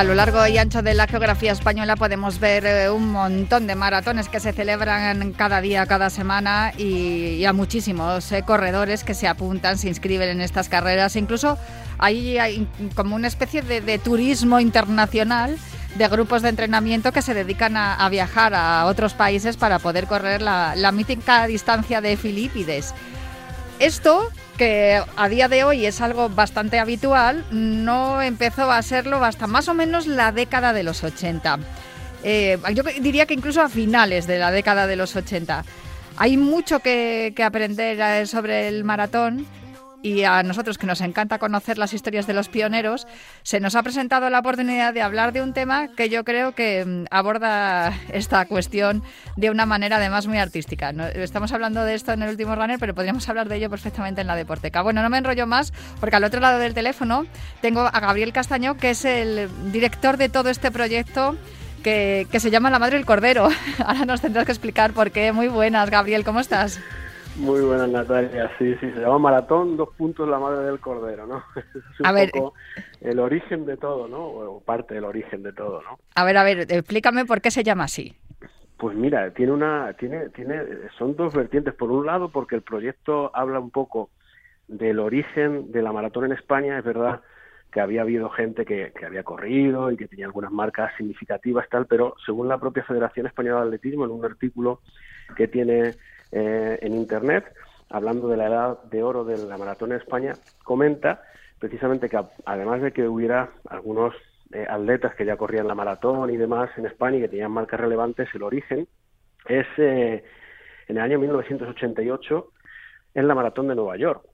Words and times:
A 0.00 0.04
lo 0.04 0.14
largo 0.14 0.46
y 0.46 0.56
ancho 0.56 0.80
de 0.80 0.94
la 0.94 1.06
geografía 1.06 1.52
española 1.52 1.94
podemos 1.94 2.40
ver 2.40 2.64
eh, 2.64 2.88
un 2.88 3.12
montón 3.12 3.66
de 3.66 3.74
maratones 3.74 4.30
que 4.30 4.40
se 4.40 4.54
celebran 4.54 5.34
cada 5.34 5.60
día, 5.60 5.84
cada 5.84 6.08
semana 6.08 6.72
y, 6.78 7.44
a 7.44 7.52
muchísimos 7.52 8.32
eh, 8.32 8.42
corredores 8.42 9.04
que 9.04 9.12
se 9.12 9.28
apuntan, 9.28 9.76
se 9.76 9.88
inscriben 9.88 10.30
en 10.30 10.40
estas 10.40 10.70
carreras. 10.70 11.16
Incluso 11.16 11.58
hay, 11.98 12.66
como 12.94 13.14
una 13.14 13.28
especie 13.28 13.60
de, 13.60 13.98
turismo 13.98 14.58
internacional 14.58 15.58
de 15.96 16.08
grupos 16.08 16.40
de 16.40 16.48
entrenamiento 16.48 17.12
que 17.12 17.20
se 17.20 17.34
dedican 17.34 17.76
a, 17.76 18.08
viajar 18.08 18.54
a 18.54 18.86
otros 18.86 19.12
países 19.12 19.58
para 19.58 19.80
poder 19.80 20.06
correr 20.06 20.40
la, 20.40 20.76
la 20.76 20.92
mítica 20.92 21.46
distancia 21.46 22.00
de 22.00 22.16
Filipides. 22.16 22.94
Esto 23.80 24.30
que 24.58 25.02
a 25.16 25.28
día 25.30 25.48
de 25.48 25.64
hoy 25.64 25.86
es 25.86 26.02
algo 26.02 26.28
bastante 26.28 26.78
habitual, 26.78 27.46
no 27.50 28.20
empezó 28.20 28.70
a 28.70 28.82
serlo 28.82 29.24
hasta 29.24 29.46
más 29.46 29.68
o 29.68 29.74
menos 29.74 30.06
la 30.06 30.32
década 30.32 30.74
de 30.74 30.82
los 30.82 31.02
80. 31.02 31.58
Eh, 32.22 32.58
yo 32.74 32.82
diría 33.00 33.24
que 33.24 33.32
incluso 33.32 33.62
a 33.62 33.70
finales 33.70 34.26
de 34.26 34.38
la 34.38 34.50
década 34.50 34.86
de 34.86 34.96
los 34.96 35.16
80. 35.16 35.64
Hay 36.18 36.36
mucho 36.36 36.80
que, 36.80 37.34
aprender 37.42 37.98
eh, 37.98 38.26
sobre 38.26 38.68
el 38.68 38.84
maratón 38.84 39.46
y 40.02 40.24
a 40.24 40.42
nosotros 40.42 40.78
que 40.78 40.86
nos 40.86 41.00
encanta 41.00 41.38
conocer 41.38 41.78
las 41.78 41.92
historias 41.92 42.26
de 42.26 42.32
los 42.32 42.48
pioneros, 42.48 43.06
se 43.42 43.60
nos 43.60 43.74
ha 43.74 43.82
presentado 43.82 44.30
la 44.30 44.38
oportunidad 44.38 44.94
de 44.94 45.02
hablar 45.02 45.32
de 45.32 45.42
un 45.42 45.52
tema 45.52 45.88
que 45.88 46.08
yo 46.08 46.24
creo 46.24 46.52
que 46.52 46.84
mm, 46.84 47.04
aborda 47.10 47.92
esta 48.12 48.46
cuestión 48.46 49.02
de 49.36 49.50
una 49.50 49.66
manera 49.66 49.96
además 49.96 50.26
muy 50.26 50.38
artística. 50.38 50.90
Estamos 51.14 51.52
hablando 51.52 51.84
de 51.84 51.94
esto 51.94 52.12
en 52.12 52.22
el 52.22 52.30
último 52.30 52.54
runner, 52.54 52.78
pero 52.78 52.94
podríamos 52.94 53.28
hablar 53.28 53.48
de 53.48 53.56
ello 53.56 53.70
perfectamente 53.70 54.20
en 54.20 54.26
la 54.26 54.36
Deporteca. 54.36 54.82
Bueno, 54.82 55.02
no 55.02 55.10
me 55.10 55.18
enrollo 55.18 55.46
más 55.46 55.72
porque 55.98 56.16
al 56.16 56.24
otro 56.24 56.40
lado 56.40 56.58
del 56.58 56.74
teléfono 56.74 57.26
tengo 57.60 57.80
a 57.80 58.00
Gabriel 58.00 58.32
Castaño, 58.32 58.76
que 58.76 58.90
es 58.90 59.04
el 59.04 59.48
director 59.72 60.16
de 60.16 60.28
todo 60.28 60.48
este 60.50 60.70
proyecto. 60.70 61.36
Que, 61.82 62.26
que 62.30 62.40
se 62.40 62.50
llama 62.50 62.68
La 62.68 62.78
Madre 62.78 62.98
del 62.98 63.06
Cordero. 63.06 63.48
Ahora 63.78 64.04
nos 64.04 64.20
tendrás 64.20 64.44
que 64.44 64.52
explicar 64.52 64.92
por 64.92 65.12
qué. 65.12 65.32
Muy 65.32 65.48
buenas, 65.48 65.88
Gabriel, 65.88 66.24
¿cómo 66.24 66.40
estás? 66.40 66.78
Muy 67.36 67.60
buenas, 67.60 67.88
Natalia. 67.88 68.50
Sí, 68.58 68.74
sí, 68.80 68.90
se 68.90 69.00
llama 69.00 69.18
Maratón, 69.18 69.76
dos 69.76 69.90
puntos, 69.96 70.28
la 70.28 70.38
madre 70.38 70.66
del 70.66 70.80
cordero, 70.80 71.26
¿no? 71.26 71.42
es 71.56 72.00
un 72.00 72.30
poco 72.30 72.54
el 73.00 73.18
origen 73.18 73.64
de 73.66 73.76
todo, 73.76 74.08
¿no? 74.08 74.24
O 74.24 74.60
parte 74.60 74.94
del 74.94 75.04
origen 75.04 75.42
de 75.42 75.52
todo, 75.52 75.80
¿no? 75.82 75.98
A 76.14 76.24
ver, 76.24 76.36
a 76.36 76.42
ver, 76.42 76.60
explícame 76.60 77.24
por 77.24 77.40
qué 77.40 77.50
se 77.50 77.62
llama 77.62 77.84
así. 77.84 78.14
Pues 78.76 78.96
mira, 78.96 79.30
tiene 79.32 79.52
una, 79.52 79.92
tiene, 79.92 80.30
tiene, 80.30 80.62
son 80.98 81.14
dos 81.14 81.34
vertientes. 81.34 81.74
Por 81.74 81.90
un 81.90 82.06
lado, 82.06 82.30
porque 82.30 82.56
el 82.56 82.62
proyecto 82.62 83.30
habla 83.34 83.60
un 83.60 83.70
poco 83.70 84.10
del 84.66 84.98
origen 84.98 85.70
de 85.70 85.82
la 85.82 85.92
maratón 85.92 86.24
en 86.24 86.32
España. 86.32 86.78
Es 86.78 86.84
verdad 86.84 87.20
que 87.70 87.80
había 87.80 88.02
habido 88.02 88.28
gente 88.30 88.64
que, 88.64 88.92
que 88.98 89.06
había 89.06 89.22
corrido 89.22 89.92
y 89.92 89.96
que 89.96 90.08
tenía 90.08 90.26
algunas 90.26 90.50
marcas 90.50 90.92
significativas, 90.96 91.68
tal, 91.68 91.86
pero 91.86 92.14
según 92.26 92.48
la 92.48 92.58
propia 92.58 92.82
Federación 92.82 93.26
Española 93.26 93.60
de 93.60 93.66
Atletismo, 93.66 94.04
en 94.04 94.10
un 94.10 94.24
artículo 94.24 94.80
que 95.36 95.46
tiene 95.46 95.94
eh, 96.32 96.78
en 96.80 96.94
Internet, 96.94 97.44
hablando 97.88 98.28
de 98.28 98.36
la 98.36 98.46
edad 98.46 98.82
de 98.84 99.02
oro 99.02 99.24
de 99.24 99.38
la 99.38 99.58
maratón 99.58 99.92
en 99.92 99.98
España, 99.98 100.34
comenta 100.64 101.22
precisamente 101.58 102.08
que 102.08 102.18
además 102.46 102.80
de 102.82 102.92
que 102.92 103.06
hubiera 103.06 103.50
algunos 103.68 104.14
eh, 104.52 104.66
atletas 104.68 105.14
que 105.14 105.24
ya 105.24 105.36
corrían 105.36 105.68
la 105.68 105.74
maratón 105.74 106.30
y 106.30 106.36
demás 106.36 106.70
en 106.76 106.86
España 106.86 107.18
y 107.18 107.20
que 107.20 107.28
tenían 107.28 107.52
marcas 107.52 107.78
relevantes, 107.78 108.28
el 108.34 108.42
origen 108.42 108.88
es 109.46 109.66
eh, 109.76 110.24
en 110.88 110.96
el 110.96 111.02
año 111.02 111.18
1988 111.18 112.52
en 113.14 113.28
la 113.28 113.34
maratón 113.34 113.68
de 113.68 113.74
Nueva 113.74 113.96
York, 113.96 114.24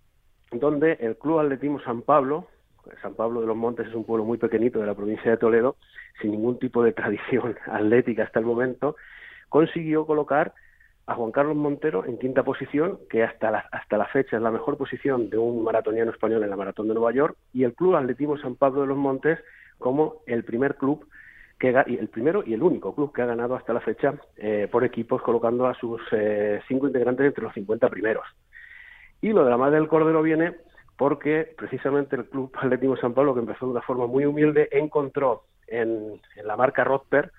donde 0.52 0.92
el 1.00 1.16
Club 1.16 1.40
Atletismo 1.40 1.80
San 1.80 2.02
Pablo, 2.02 2.46
San 3.02 3.14
Pablo 3.14 3.40
de 3.40 3.46
los 3.46 3.56
Montes 3.56 3.88
es 3.88 3.94
un 3.94 4.04
pueblo 4.04 4.24
muy 4.24 4.38
pequeñito 4.38 4.78
de 4.78 4.86
la 4.86 4.94
provincia 4.94 5.30
de 5.30 5.36
Toledo, 5.36 5.76
sin 6.20 6.30
ningún 6.30 6.58
tipo 6.58 6.82
de 6.82 6.92
tradición 6.94 7.56
atlética 7.66 8.24
hasta 8.24 8.38
el 8.38 8.46
momento, 8.46 8.96
consiguió 9.48 10.06
colocar 10.06 10.54
a 11.06 11.14
Juan 11.14 11.30
Carlos 11.30 11.56
Montero 11.56 12.04
en 12.04 12.18
quinta 12.18 12.42
posición, 12.42 12.98
que 13.08 13.22
hasta 13.22 13.50
la, 13.50 13.64
hasta 13.70 13.96
la 13.96 14.06
fecha 14.06 14.36
es 14.36 14.42
la 14.42 14.50
mejor 14.50 14.76
posición 14.76 15.30
de 15.30 15.38
un 15.38 15.62
maratoniano 15.62 16.10
español 16.10 16.42
en 16.42 16.50
la 16.50 16.56
Maratón 16.56 16.88
de 16.88 16.94
Nueva 16.94 17.12
York, 17.12 17.36
y 17.52 17.64
el 17.64 17.74
Club 17.74 17.96
Atletismo 17.96 18.36
San 18.38 18.56
Pablo 18.56 18.82
de 18.82 18.88
los 18.88 18.96
Montes 18.96 19.38
como 19.78 20.22
el 20.26 20.44
primer 20.44 20.76
club 20.76 21.06
que 21.58 21.70
el 21.70 22.08
primero 22.08 22.42
y 22.44 22.52
el 22.52 22.62
único 22.62 22.94
club 22.94 23.14
que 23.14 23.22
ha 23.22 23.26
ganado 23.26 23.54
hasta 23.54 23.72
la 23.72 23.80
fecha 23.80 24.14
eh, 24.36 24.68
por 24.70 24.84
equipos, 24.84 25.22
colocando 25.22 25.66
a 25.66 25.74
sus 25.74 26.02
eh, 26.12 26.60
cinco 26.68 26.86
integrantes 26.86 27.26
entre 27.26 27.44
los 27.44 27.54
50 27.54 27.88
primeros. 27.88 28.26
Y 29.22 29.30
lo 29.30 29.44
de 29.44 29.50
la 29.50 29.56
Madre 29.56 29.76
del 29.76 29.88
Cordero 29.88 30.22
viene 30.22 30.54
porque 30.98 31.54
precisamente 31.56 32.16
el 32.16 32.26
Club 32.26 32.52
Atletismo 32.56 32.96
San 32.96 33.14
Pablo, 33.14 33.34
que 33.34 33.40
empezó 33.40 33.66
de 33.66 33.72
una 33.72 33.82
forma 33.82 34.06
muy 34.06 34.26
humilde, 34.26 34.68
encontró 34.70 35.44
en, 35.66 36.20
la 36.44 36.56
marca 36.56 36.84
Rosper 36.84 37.32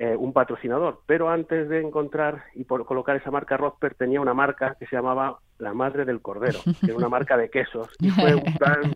eh, 0.00 0.14
un 0.14 0.32
patrocinador. 0.32 1.00
Pero 1.06 1.28
antes 1.28 1.68
de 1.68 1.80
encontrar 1.80 2.44
y 2.54 2.62
por 2.62 2.84
colocar 2.86 3.16
esa 3.16 3.32
marca 3.32 3.56
Rosper 3.56 3.94
tenía 3.94 4.20
una 4.20 4.32
marca 4.32 4.76
que 4.78 4.86
se 4.86 4.94
llamaba 4.94 5.38
La 5.58 5.74
Madre 5.74 6.04
del 6.04 6.20
Cordero, 6.20 6.60
que 6.64 6.86
era 6.86 6.94
una 6.94 7.08
marca 7.08 7.36
de 7.36 7.50
quesos. 7.50 7.88
Y 7.98 8.10
fue 8.10 8.32
un 8.32 8.44
plan, 8.58 8.94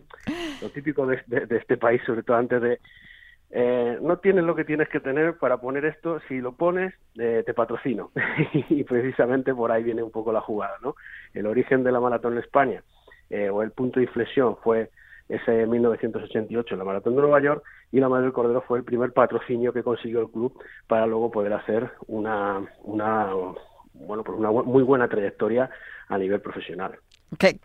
lo 0.61 0.69
típico 0.69 1.05
de, 1.05 1.21
este 1.27 1.75
país, 1.75 2.01
sobre 2.05 2.23
todo 2.23 2.37
antes 2.37 2.61
de... 2.61 2.79
Eh, 3.55 3.99
no 4.01 4.17
tienes 4.19 4.45
lo 4.45 4.55
que 4.55 4.63
tienes 4.63 4.87
que 4.87 5.01
tener 5.01 5.37
para 5.37 5.57
poner 5.57 5.83
esto, 5.83 6.21
si 6.29 6.39
lo 6.39 6.53
pones, 6.53 6.93
eh, 7.19 7.43
te 7.45 7.53
patrocino. 7.53 8.11
y 8.69 8.85
precisamente 8.85 9.53
por 9.53 9.73
ahí 9.73 9.83
viene 9.83 10.03
un 10.03 10.11
poco 10.11 10.31
la 10.31 10.39
jugada, 10.39 10.77
¿no? 10.81 10.95
El 11.33 11.47
origen 11.47 11.83
de 11.83 11.91
la 11.91 11.99
maratón 11.99 12.33
en 12.33 12.39
España, 12.39 12.81
o 13.51 13.61
el 13.61 13.71
punto 13.71 13.99
de 13.99 14.05
inflexión 14.05 14.55
fue 14.63 14.89
ese 15.29 15.65
1988 15.65 16.75
en 16.75 16.79
la 16.79 16.85
Maratón 16.85 17.15
de 17.15 17.21
Nueva 17.21 17.41
York 17.41 17.63
y 17.91 17.99
la 17.99 18.09
Madre 18.09 18.25
del 18.25 18.33
Cordero 18.33 18.61
fue 18.61 18.79
el 18.79 18.83
primer 18.83 19.13
patrocinio 19.13 19.73
que 19.73 19.83
consiguió 19.83 20.21
el 20.21 20.29
club 20.29 20.53
para 20.87 21.07
luego 21.07 21.31
poder 21.31 21.53
hacer 21.53 21.91
una, 22.07 22.61
una 22.83 23.29
bueno, 23.93 24.23
pues 24.23 24.37
una 24.37 24.51
muy 24.51 24.83
buena 24.83 25.07
trayectoria 25.07 25.69
a 26.07 26.17
nivel 26.17 26.41
profesional. 26.41 26.97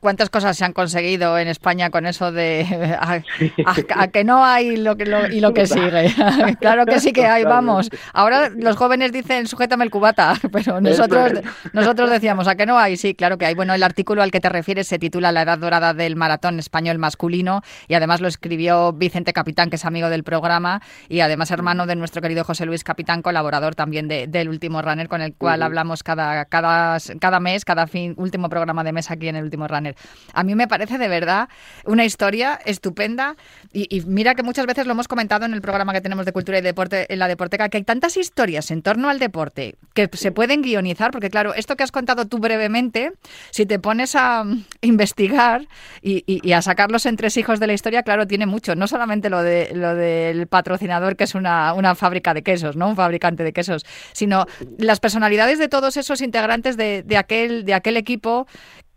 ¿Cuántas 0.01 0.31
cosas 0.31 0.57
se 0.57 0.65
han 0.65 0.73
conseguido 0.73 1.39
en 1.39 1.49
España 1.49 1.91
con 1.91 2.07
eso 2.07 2.33
de 2.33 2.67
a, 3.01 4.09
que 4.09 4.25
no 4.25 4.45
hay 4.45 4.77
lo 4.77 4.97
que 4.97 5.05
y 5.33 5.41
lo 5.41 5.53
que 5.53 5.67
sigue? 5.67 6.15
claro 6.61 6.87
que 6.87 7.01
sí 7.01 7.13
que 7.13 7.27
hay, 7.27 7.45
vamos. 7.45 7.91
Ahora 8.13 8.51
los 8.51 8.77
jóvenes 8.77 9.13
dicen 9.13 9.47
sujétame 9.47 9.85
el 9.85 9.91
cubata, 9.91 10.35
pero 10.53 10.81
nosotros 10.81 11.33
nosotros 11.73 12.11
decíamos 12.11 12.49
a 12.49 12.55
que 12.55 12.67
no 12.67 12.79
hay, 12.79 12.97
sí, 12.97 13.15
claro 13.15 13.39
que 13.39 13.47
hay. 13.47 13.55
Bueno, 13.55 13.75
el 13.75 13.83
artículo 13.83 14.23
al 14.23 14.31
que 14.31 14.41
te 14.41 14.49
refieres 14.49 14.87
se 14.87 14.99
titula 14.99 15.33
La 15.33 15.43
edad 15.43 15.59
dorada 15.59 15.95
del 15.95 16.17
maratón 16.17 16.59
español 16.59 16.99
masculino 16.99 17.63
y 17.89 17.95
además 17.95 18.21
lo 18.21 18.29
escribió 18.29 18.93
Vicente 18.93 19.33
Capitán, 19.33 19.71
que 19.71 19.77
es 19.77 19.85
amigo 19.85 20.09
del 20.09 20.25
programa 20.25 20.83
y 21.09 21.21
además 21.21 21.51
hermano 21.51 21.87
de 21.87 21.97
nuestro 21.97 22.23
querido 22.23 22.45
José 22.45 22.67
Luis 22.67 22.85
Capitán, 22.85 23.23
colaborador 23.23 23.75
también 23.75 24.09
de, 24.09 24.27
del 24.27 24.49
último 24.49 24.83
runner 24.83 25.09
con 25.09 25.23
el 25.23 25.35
cual 25.35 25.63
hablamos 25.63 26.03
cada 26.03 26.45
cada 26.45 26.99
cada 27.21 27.41
mes, 27.41 27.65
cada 27.65 27.87
fin 27.87 28.15
último 28.17 28.49
programa 28.49 28.85
de 28.85 28.93
mes 28.93 29.11
aquí 29.11 29.29
en 29.29 29.37
el 29.37 29.45
último 29.45 29.58
runner. 29.67 29.97
A 30.33 30.45
mí 30.45 30.55
me 30.55 30.69
parece 30.69 30.99
de 30.99 31.09
verdad 31.09 31.49
una 31.85 32.05
historia 32.05 32.61
estupenda 32.65 33.37
y, 33.73 34.03
mira 34.07 34.35
que 34.35 34.43
muchas 34.43 34.67
veces 34.67 34.87
lo 34.87 34.93
hemos 34.93 35.09
comentado 35.09 35.47
en 35.47 35.55
el 35.55 35.61
programa 35.61 35.93
que 35.93 36.01
tenemos 36.01 36.27
de 36.27 36.33
cultura 36.33 36.59
y 36.59 36.63
deporte 36.63 37.13
en 37.13 37.19
la 37.19 37.29
Deporteca, 37.29 37.69
que 37.69 37.79
hay 37.79 37.85
tantas 37.85 38.17
historias 38.17 38.71
en 38.71 38.83
torno 38.83 39.09
al 39.09 39.19
deporte 39.19 39.77
que 39.95 40.09
se 40.13 40.33
pueden 40.33 40.63
guionizar, 40.63 41.11
porque 41.11 41.31
claro, 41.31 41.55
esto 41.55 41.77
que 41.77 41.85
has 41.85 41.93
contado 41.93 42.27
tú 42.27 42.39
brevemente, 42.39 43.13
si 43.51 43.67
te 43.67 43.79
pones 43.79 44.15
a 44.15 44.45
investigar 44.81 45.67
y, 46.03 46.53
a 46.53 46.63
sacar 46.63 46.91
los 46.91 47.07
entresijos 47.07 47.61
de 47.61 47.67
la 47.67 47.73
historia, 47.73 48.03
claro, 48.03 48.27
tiene 48.27 48.47
mucho, 48.47 48.75
no 48.75 48.87
solamente 48.87 49.31
lo, 49.31 49.43
de, 49.43 49.71
lo 49.75 49.95
del 49.95 50.47
patrocinador, 50.47 51.17
que 51.17 51.25
es 51.25 51.35
una, 51.35 51.73
una 51.75 51.95
fábrica 51.95 52.35
de 52.35 52.43
quesos, 52.43 52.77
¿no? 52.77 52.89
Un 52.89 52.97
fabricante 52.97 53.45
de 53.45 53.53
quesos, 53.53 53.85
sino 54.13 54.47
las 54.79 55.01
personalidades 55.01 55.59
de 55.59 55.69
todos 55.69 55.97
esos 55.97 56.21
integrantes 56.21 56.77
de, 56.77 57.03
de 57.03 57.17
aquel, 57.17 57.65
de 57.65 57.75
aquel 57.75 57.97
equipo 57.97 58.47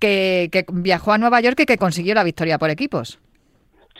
que, 0.01 0.65
viajó 0.74 1.13
a 1.13 1.18
Nueva 1.18 1.39
York 1.39 1.59
y 1.62 1.65
que 1.65 1.77
consiguió 1.77 2.15
la 2.15 2.24
victoria 2.24 2.57
por 2.57 2.69
equipos. 2.69 3.19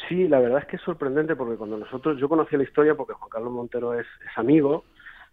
Sí, 0.10 0.28
la 0.28 0.40
verdad 0.40 0.60
es 0.60 0.66
que 0.66 0.76
es 0.76 0.82
sorprendente 0.82 1.36
porque 1.36 1.56
cuando 1.56 1.78
nosotros, 1.78 2.20
yo 2.20 2.28
conocí 2.28 2.58
la 2.58 2.64
historia 2.64 2.96
porque 2.96 3.14
Juan 3.14 3.30
Carlos 3.30 3.54
Montero 3.54 3.98
es, 3.98 4.08
amigo 4.36 4.84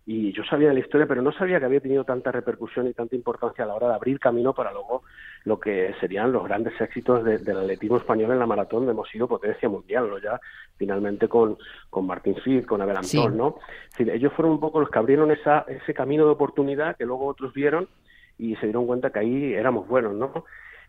y 0.04 0.32
yo 0.32 0.42
sabía 0.44 0.68
de 0.68 0.74
la 0.74 0.80
historia, 0.80 1.06
pero 1.06 1.20
no 1.20 1.32
sabía 1.32 1.58
que 1.58 1.66
había 1.66 1.80
tenido 1.80 2.04
tanta 2.04 2.32
repercusión 2.32 2.86
y 2.86 2.94
tanta 2.94 3.14
importancia 3.14 3.64
a 3.64 3.66
la 3.66 3.74
hora 3.74 3.88
de 3.88 3.94
abrir 3.94 4.18
camino 4.18 4.54
para 4.54 4.72
luego 4.72 5.02
lo 5.44 5.58
que 5.60 5.94
serían 6.00 6.32
los 6.32 6.44
grandes 6.44 6.80
éxitos 6.80 7.24
del 7.24 7.56
atletismo 7.56 7.98
español 7.98 8.32
en 8.32 8.38
la 8.38 8.46
maratón, 8.46 8.80
donde 8.80 8.92
hemos 8.92 9.08
sido 9.08 9.28
potencia 9.28 9.68
mundial, 9.68 10.08
¿no? 10.08 10.18
ya 10.18 10.40
finalmente 10.76 11.28
con, 11.28 11.58
con 11.90 12.06
Martín 12.06 12.36
con 12.66 12.80
Abel 12.80 12.96
Antón, 12.96 13.36
¿no? 13.36 13.56
ellos 13.98 14.32
fueron 14.32 14.52
un 14.52 14.60
poco 14.60 14.80
los 14.80 14.90
que 14.90 14.98
abrieron 14.98 15.30
esa, 15.30 15.66
ese 15.68 15.92
camino 15.92 16.24
de 16.24 16.30
oportunidad 16.30 16.96
que 16.96 17.04
luego 17.04 17.26
otros 17.26 17.52
vieron 17.52 17.88
y 18.38 18.54
se 18.56 18.66
dieron 18.66 18.86
cuenta 18.86 19.10
que 19.10 19.18
ahí 19.18 19.54
éramos 19.54 19.86
buenos, 19.88 20.14
¿no? 20.14 20.44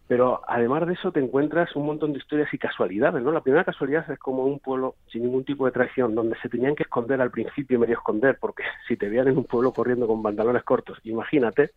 Pero 0.07 0.41
además 0.47 0.87
de 0.87 0.93
eso 0.93 1.11
te 1.11 1.19
encuentras 1.19 1.75
un 1.75 1.85
montón 1.85 2.13
de 2.13 2.17
historias 2.17 2.51
y 2.51 2.57
casualidades, 2.57 3.21
¿no? 3.21 3.31
La 3.31 3.41
primera 3.41 3.63
casualidad 3.63 4.09
es 4.09 4.17
como 4.17 4.43
un 4.43 4.57
pueblo 4.57 4.95
sin 5.11 5.21
ningún 5.21 5.45
tipo 5.45 5.67
de 5.67 5.71
traición, 5.71 6.15
donde 6.15 6.35
se 6.41 6.49
tenían 6.49 6.75
que 6.75 6.81
esconder 6.81 7.21
al 7.21 7.29
principio 7.29 7.77
medio 7.79 7.97
esconder, 7.97 8.37
porque 8.39 8.63
si 8.87 8.97
te 8.97 9.07
veían 9.07 9.27
en 9.27 9.37
un 9.37 9.43
pueblo 9.43 9.71
corriendo 9.71 10.07
con 10.07 10.23
pantalones 10.23 10.63
cortos, 10.63 10.97
imagínate 11.03 11.71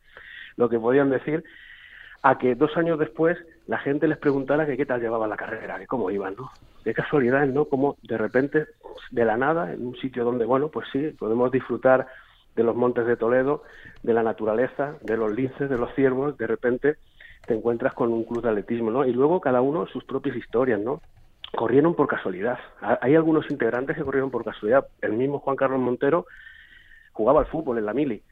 lo 0.56 0.68
que 0.68 0.78
podían 0.78 1.10
decir. 1.10 1.44
a 2.22 2.38
que 2.38 2.54
dos 2.54 2.74
años 2.76 2.98
después 2.98 3.36
la 3.66 3.78
gente 3.78 4.06
les 4.06 4.16
preguntara 4.16 4.64
que 4.64 4.76
qué 4.76 4.86
tal 4.86 5.00
llevaba 5.00 5.26
la 5.26 5.36
carrera, 5.36 5.78
que 5.78 5.86
cómo 5.86 6.10
iban, 6.10 6.34
¿no? 6.36 6.50
Qué 6.84 6.94
casualidad, 6.94 7.46
¿no? 7.46 7.66
Como 7.66 7.96
de 8.02 8.16
repente, 8.16 8.66
de 9.10 9.24
la 9.24 9.36
nada, 9.36 9.72
en 9.72 9.86
un 9.86 9.96
sitio 9.96 10.24
donde, 10.24 10.44
bueno, 10.46 10.68
pues 10.68 10.86
sí, 10.92 11.14
podemos 11.18 11.50
disfrutar 11.50 12.06
de 12.56 12.62
los 12.62 12.76
montes 12.76 13.06
de 13.06 13.16
Toledo, 13.16 13.62
de 14.02 14.12
la 14.12 14.22
naturaleza, 14.22 14.96
de 15.02 15.16
los 15.16 15.32
linces, 15.34 15.70
de 15.70 15.78
los 15.78 15.94
ciervos, 15.94 16.36
de 16.36 16.46
repente 16.46 16.96
te 17.46 17.54
encuentras 17.54 17.94
con 17.94 18.12
un 18.12 18.24
club 18.24 18.42
de 18.42 18.50
atletismo, 18.50 18.90
¿no? 18.90 19.04
Y 19.04 19.12
luego 19.12 19.40
cada 19.40 19.60
uno 19.60 19.86
sus 19.86 20.04
propias 20.04 20.36
historias, 20.36 20.80
¿no? 20.80 21.00
Corrieron 21.54 21.94
por 21.94 22.06
casualidad. 22.06 22.58
Hay 23.00 23.14
algunos 23.14 23.50
integrantes 23.50 23.96
que 23.96 24.04
corrieron 24.04 24.30
por 24.30 24.44
casualidad. 24.44 24.86
El 25.00 25.12
mismo 25.12 25.38
Juan 25.40 25.56
Carlos 25.56 25.80
Montero 25.80 26.26
jugaba 27.12 27.40
al 27.40 27.46
fútbol 27.46 27.78
en 27.78 27.86
la 27.86 27.92
mili 27.92 28.22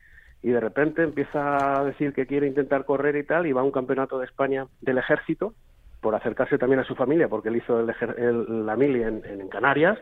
y 0.42 0.50
de 0.50 0.60
repente 0.60 1.02
empieza 1.02 1.80
a 1.80 1.84
decir 1.84 2.12
que 2.12 2.26
quiere 2.26 2.46
intentar 2.46 2.84
correr 2.84 3.16
y 3.16 3.24
tal 3.24 3.46
y 3.46 3.52
va 3.52 3.60
a 3.60 3.64
un 3.64 3.72
campeonato 3.72 4.18
de 4.18 4.24
España 4.24 4.66
del 4.80 4.98
ejército 4.98 5.54
por 6.00 6.14
acercarse 6.14 6.56
también 6.56 6.80
a 6.80 6.84
su 6.84 6.94
familia 6.94 7.28
porque 7.28 7.50
él 7.50 7.56
hizo 7.56 7.80
el, 7.80 8.66
la 8.66 8.74
mili 8.74 9.02
en, 9.02 9.22
en, 9.24 9.48
Canarias 9.48 9.98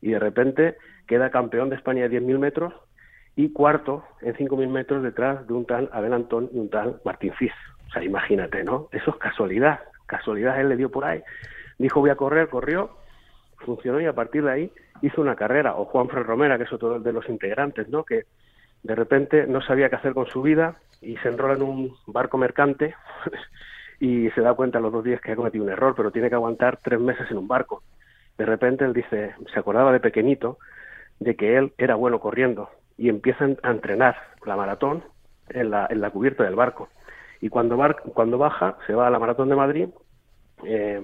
y 0.00 0.12
de 0.12 0.18
repente 0.18 0.76
queda 1.06 1.30
campeón 1.30 1.68
de 1.68 1.76
España 1.76 2.08
de 2.08 2.18
10.000 2.18 2.38
metros 2.38 2.72
y 3.38 3.52
cuarto 3.52 4.02
en 4.20 4.34
5.000 4.34 4.68
metros 4.68 5.00
detrás 5.00 5.46
de 5.46 5.52
un 5.54 5.64
tal 5.64 5.88
Abel 5.92 6.12
Antón 6.12 6.50
y 6.52 6.58
un 6.58 6.68
tal 6.68 7.00
Martín 7.04 7.32
Fis. 7.34 7.52
O 7.86 7.92
sea, 7.92 8.02
imagínate, 8.02 8.64
¿no? 8.64 8.88
Eso 8.90 9.12
es 9.12 9.16
casualidad. 9.18 9.78
Casualidad 10.06 10.60
él 10.60 10.70
le 10.70 10.76
dio 10.76 10.90
por 10.90 11.04
ahí. 11.04 11.22
Dijo 11.78 12.00
voy 12.00 12.10
a 12.10 12.16
correr, 12.16 12.48
corrió, 12.48 12.90
funcionó 13.58 14.00
y 14.00 14.06
a 14.06 14.12
partir 14.12 14.42
de 14.42 14.50
ahí 14.50 14.72
hizo 15.02 15.20
una 15.20 15.36
carrera. 15.36 15.76
O 15.76 15.84
Juan 15.84 16.08
Fran 16.08 16.24
Romera, 16.24 16.58
que 16.58 16.64
es 16.64 16.72
otro 16.72 16.98
de 16.98 17.12
los 17.12 17.28
integrantes, 17.28 17.88
¿no? 17.88 18.02
Que 18.02 18.24
de 18.82 18.94
repente 18.96 19.46
no 19.46 19.60
sabía 19.62 19.88
qué 19.88 19.94
hacer 19.94 20.14
con 20.14 20.26
su 20.26 20.42
vida 20.42 20.74
y 21.00 21.16
se 21.18 21.28
enrola 21.28 21.54
en 21.54 21.62
un 21.62 21.94
barco 22.08 22.38
mercante 22.38 22.96
y 24.00 24.30
se 24.30 24.40
da 24.40 24.54
cuenta 24.54 24.78
a 24.78 24.80
los 24.80 24.92
dos 24.92 25.04
días 25.04 25.20
que 25.20 25.30
ha 25.30 25.36
cometido 25.36 25.62
un 25.62 25.70
error, 25.70 25.94
pero 25.96 26.10
tiene 26.10 26.28
que 26.28 26.34
aguantar 26.34 26.80
tres 26.82 26.98
meses 26.98 27.30
en 27.30 27.38
un 27.38 27.46
barco. 27.46 27.84
De 28.36 28.44
repente 28.44 28.84
él 28.84 28.92
dice, 28.92 29.36
se 29.54 29.58
acordaba 29.60 29.92
de 29.92 30.00
pequeñito 30.00 30.58
de 31.20 31.36
que 31.36 31.56
él 31.56 31.72
era 31.78 31.94
bueno 31.94 32.18
corriendo 32.18 32.68
y 32.98 33.08
empieza 33.08 33.46
a 33.62 33.70
entrenar 33.70 34.16
la 34.44 34.56
maratón 34.56 35.04
en 35.48 35.70
la, 35.70 35.86
en 35.88 36.00
la 36.00 36.10
cubierta 36.10 36.44
del 36.44 36.56
barco. 36.56 36.88
Y 37.40 37.48
cuando, 37.48 37.78
cuando 38.12 38.36
baja, 38.36 38.76
se 38.86 38.94
va 38.94 39.06
a 39.06 39.10
la 39.10 39.20
Maratón 39.20 39.48
de 39.48 39.56
Madrid 39.56 39.88
eh, 40.64 41.02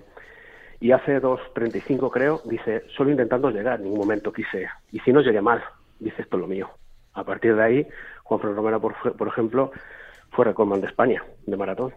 y 0.81 0.91
hace 0.91 1.23
2.35 1.23 2.11
creo, 2.11 2.43
dice, 2.45 2.83
solo 2.97 3.11
intentando 3.11 3.51
llegar, 3.51 3.79
en 3.79 3.85
ningún 3.85 4.01
momento 4.01 4.33
quise, 4.33 4.69
y 4.91 4.99
si 5.01 5.13
no 5.13 5.21
llegué 5.21 5.41
mal, 5.41 5.63
dice, 6.01 6.23
esto 6.23 6.37
es 6.37 6.41
lo 6.41 6.49
mío. 6.49 6.69
A 7.15 7.23
partir 7.23 7.55
de 7.55 7.63
ahí, 7.63 7.87
Juan 8.25 8.41
Fran 8.41 8.57
Romero, 8.57 8.81
por, 8.81 9.17
por 9.17 9.29
ejemplo, 9.29 9.71
fue 10.33 10.45
recordman 10.45 10.81
de 10.81 10.89
España, 10.89 11.23
de 11.47 11.57
maratón 11.57 11.95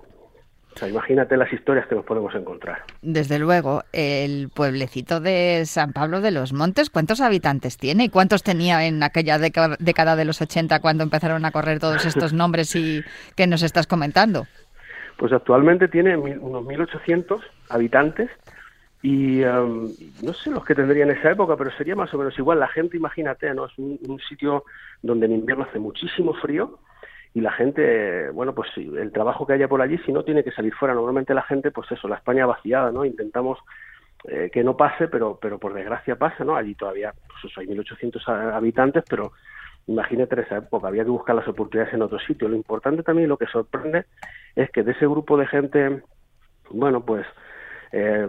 imagínate 0.85 1.37
las 1.37 1.51
historias 1.51 1.87
que 1.87 1.95
nos 1.95 2.05
podemos 2.05 2.35
encontrar. 2.35 2.83
Desde 3.01 3.39
luego, 3.39 3.83
el 3.93 4.49
pueblecito 4.49 5.19
de 5.19 5.63
San 5.65 5.93
Pablo 5.93 6.21
de 6.21 6.31
los 6.31 6.53
Montes, 6.53 6.89
¿cuántos 6.89 7.21
habitantes 7.21 7.77
tiene 7.77 8.05
y 8.05 8.09
cuántos 8.09 8.43
tenía 8.43 8.85
en 8.85 9.01
aquella 9.01 9.39
década 9.39 10.15
de 10.15 10.25
los 10.25 10.41
80 10.41 10.79
cuando 10.81 11.03
empezaron 11.03 11.45
a 11.45 11.51
correr 11.51 11.79
todos 11.79 12.05
estos 12.05 12.33
nombres 12.33 12.75
y 12.75 13.03
que 13.35 13.47
nos 13.47 13.63
estás 13.63 13.87
comentando? 13.87 14.45
Pues 15.17 15.33
actualmente 15.33 15.87
tiene 15.87 16.15
unos 16.15 16.63
1.800 16.65 17.41
habitantes 17.69 18.29
y 19.01 19.43
um, 19.43 19.89
no 20.21 20.33
sé 20.33 20.51
los 20.51 20.65
que 20.65 20.75
tendría 20.75 21.05
en 21.05 21.11
esa 21.11 21.31
época, 21.31 21.55
pero 21.55 21.71
sería 21.71 21.95
más 21.95 22.13
o 22.13 22.17
menos 22.17 22.37
igual. 22.37 22.59
La 22.59 22.67
gente, 22.67 22.97
imagínate, 22.97 23.51
¿no? 23.53 23.65
Es 23.65 23.77
un 23.77 24.19
sitio 24.27 24.63
donde 25.01 25.25
en 25.27 25.33
invierno 25.33 25.63
hace 25.63 25.79
muchísimo 25.79 26.33
frío 26.33 26.79
y 27.37 27.39
la 27.39 27.51
gente, 27.51 28.31
bueno, 28.31 28.55
pues 28.55 28.67
el 28.75 29.11
trabajo 29.11 29.45
que 29.45 29.53
haya 29.53 29.67
por 29.67 29.79
allí, 29.79 29.99
si 29.99 30.11
no 30.11 30.23
tiene 30.23 30.43
que 30.43 30.51
salir 30.51 30.73
fuera. 30.73 30.95
Normalmente 30.95 31.35
la 31.35 31.43
gente, 31.43 31.69
pues 31.69 31.91
eso, 31.91 32.07
la 32.07 32.15
España 32.15 32.47
vaciada, 32.47 32.91
¿no? 32.91 33.05
Intentamos 33.05 33.59
eh, 34.27 34.49
que 34.51 34.63
no 34.63 34.75
pase, 34.75 35.07
pero, 35.07 35.37
pero 35.39 35.59
por 35.59 35.75
desgracia 35.75 36.15
pasa, 36.15 36.43
¿no? 36.43 36.55
Allí 36.55 36.73
todavía, 36.73 37.13
pues 37.27 37.45
eso, 37.45 37.59
hay 37.59 37.67
1.800 37.67 38.55
habitantes, 38.55 39.03
pero 39.07 39.33
imagínate 39.85 40.33
en 40.33 40.41
esa 40.45 40.57
época, 40.57 40.87
había 40.87 41.03
que 41.03 41.11
buscar 41.11 41.35
las 41.35 41.47
oportunidades 41.47 41.93
en 41.93 42.01
otro 42.01 42.17
sitio. 42.17 42.49
Lo 42.49 42.55
importante 42.55 43.03
también, 43.03 43.29
lo 43.29 43.37
que 43.37 43.45
sorprende, 43.45 44.05
es 44.55 44.71
que 44.71 44.81
de 44.81 44.93
ese 44.93 45.05
grupo 45.05 45.37
de 45.37 45.45
gente, 45.45 46.01
bueno, 46.71 47.05
pues 47.05 47.27
eh, 47.91 48.27